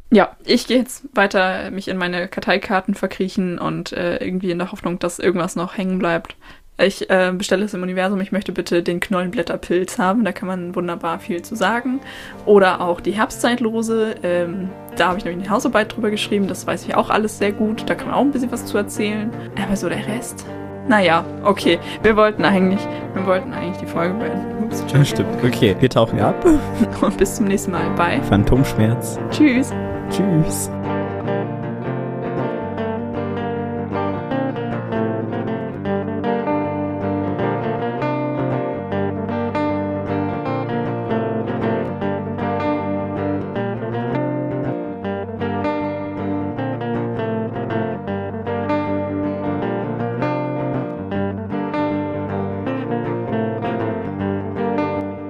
Ja, 0.10 0.38
ich 0.46 0.67
gehe 0.67 0.78
jetzt 0.78 1.04
weiter 1.13 1.70
mich 1.72 1.89
in 1.89 1.98
meine 1.98 2.28
Karteikarten 2.28 2.96
verkriechen 2.96 3.60
und 3.60 3.91
äh, 3.91 4.17
irgendwie 4.17 4.52
in 4.52 4.60
der 4.60 4.72
Hoffnung, 4.72 5.00
dass 5.00 5.20
irgendwas 5.20 5.56
noch 5.56 5.78
hängen 5.78 6.00
bleibt. 6.00 6.36
Ich 6.80 7.10
äh, 7.10 7.34
bestelle 7.36 7.65
es 7.65 7.74
im 7.74 7.82
Universum. 7.82 8.22
Ich 8.22 8.32
möchte 8.32 8.52
bitte 8.52 8.84
den 8.84 9.00
Knollenblätterpilz 9.00 9.98
haben. 9.98 10.24
Da 10.24 10.32
kann 10.32 10.48
man 10.48 10.76
wunderbar 10.76 11.20
viel 11.20 11.41
zu 11.41 11.56
sagen. 11.56 12.00
Oder 12.46 12.82
auch 12.82 13.02
die 13.02 13.13
Herbstzeitlose. 13.13 14.15
Ähm, 14.22 14.70
da 14.96 15.08
habe 15.08 15.17
ich 15.17 15.26
nämlich 15.26 15.46
eine 15.46 15.56
Hausarbeit 15.56 15.96
drüber 15.96 16.12
geschrieben. 16.12 16.48
Das 16.48 16.67
weiß 16.67 16.86
ich 16.86 16.93
auch 16.93 17.10
alles 17.10 17.39
sehr 17.39 17.52
gut. 17.52 17.89
Da 17.89 17.96
kann 17.96 18.08
man 18.08 18.15
auch 18.15 18.22
ein 18.22 18.32
bisschen 18.32 18.52
was 18.52 18.65
zu 18.65 18.78
erzählen. 18.78 19.32
Aber 19.62 19.76
so 19.76 19.89
der 19.89 20.06
Rest. 20.06 20.46
Naja, 20.88 21.26
okay. 21.43 21.80
Wir 22.04 22.15
wollten 22.15 22.46
eigentlich, 22.46 22.80
wir 23.13 23.26
wollten 23.26 23.54
eigentlich 23.54 23.78
die 23.78 23.88
Folge 23.88 24.13
beenden. 24.13 24.63
Ups, 24.63 24.86
Stimmt. 25.04 25.43
Okay, 25.43 25.76
wir 25.80 25.89
tauchen 25.89 26.20
ab. 26.20 26.46
Und 27.02 27.17
bis 27.17 27.36
zum 27.36 27.48
nächsten 27.48 27.72
Mal. 27.72 27.89
Bye. 27.96 28.22
Phantomschmerz. 28.22 29.20
Tschüss. 29.32 29.74
Tschüss. 30.10 30.70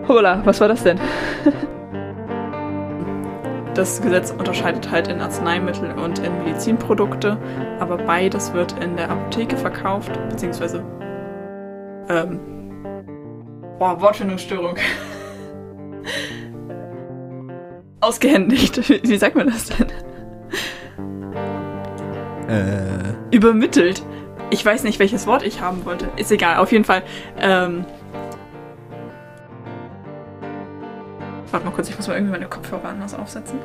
Hola, 0.07 0.41
was 0.45 0.59
war 0.61 0.67
das 0.67 0.83
denn? 0.83 0.99
Das 3.77 4.01
Gesetz 4.01 4.31
unterscheidet 4.31 4.89
halt 4.89 5.07
in 5.07 5.21
Arzneimittel 5.21 5.91
und 5.91 6.17
in 6.17 6.35
Medizinprodukte, 6.43 7.37
aber 7.79 7.97
beides 7.97 8.51
wird 8.53 8.71
in 8.83 8.97
der 8.97 9.11
Apotheke 9.11 9.55
verkauft, 9.55 10.11
beziehungsweise 10.31 10.83
ähm, 12.09 12.39
boah, 13.77 14.01
Wortfindungsstörung. 14.01 14.77
Ausgehändigt. 18.01 18.89
Wie 18.89 19.17
sagt 19.17 19.35
man 19.35 19.45
das 19.45 19.65
denn? 19.65 19.89
Äh. 22.49 23.13
Übermittelt. 23.29 24.01
Ich 24.49 24.65
weiß 24.65 24.85
nicht, 24.85 24.97
welches 24.97 25.27
Wort 25.27 25.43
ich 25.43 25.61
haben 25.61 25.85
wollte. 25.85 26.07
Ist 26.15 26.31
egal, 26.31 26.57
auf 26.57 26.71
jeden 26.71 26.85
Fall. 26.85 27.03
Ähm, 27.39 27.85
Warte 31.57 31.69
mal 31.69 31.75
kurz, 31.75 31.89
ich 31.89 31.97
muss 31.97 32.07
mal 32.07 32.13
irgendwie 32.13 32.33
meine 32.33 32.47
Kopfhörer 32.47 32.89
anders 32.89 33.15
aufsetzen. 33.15 33.57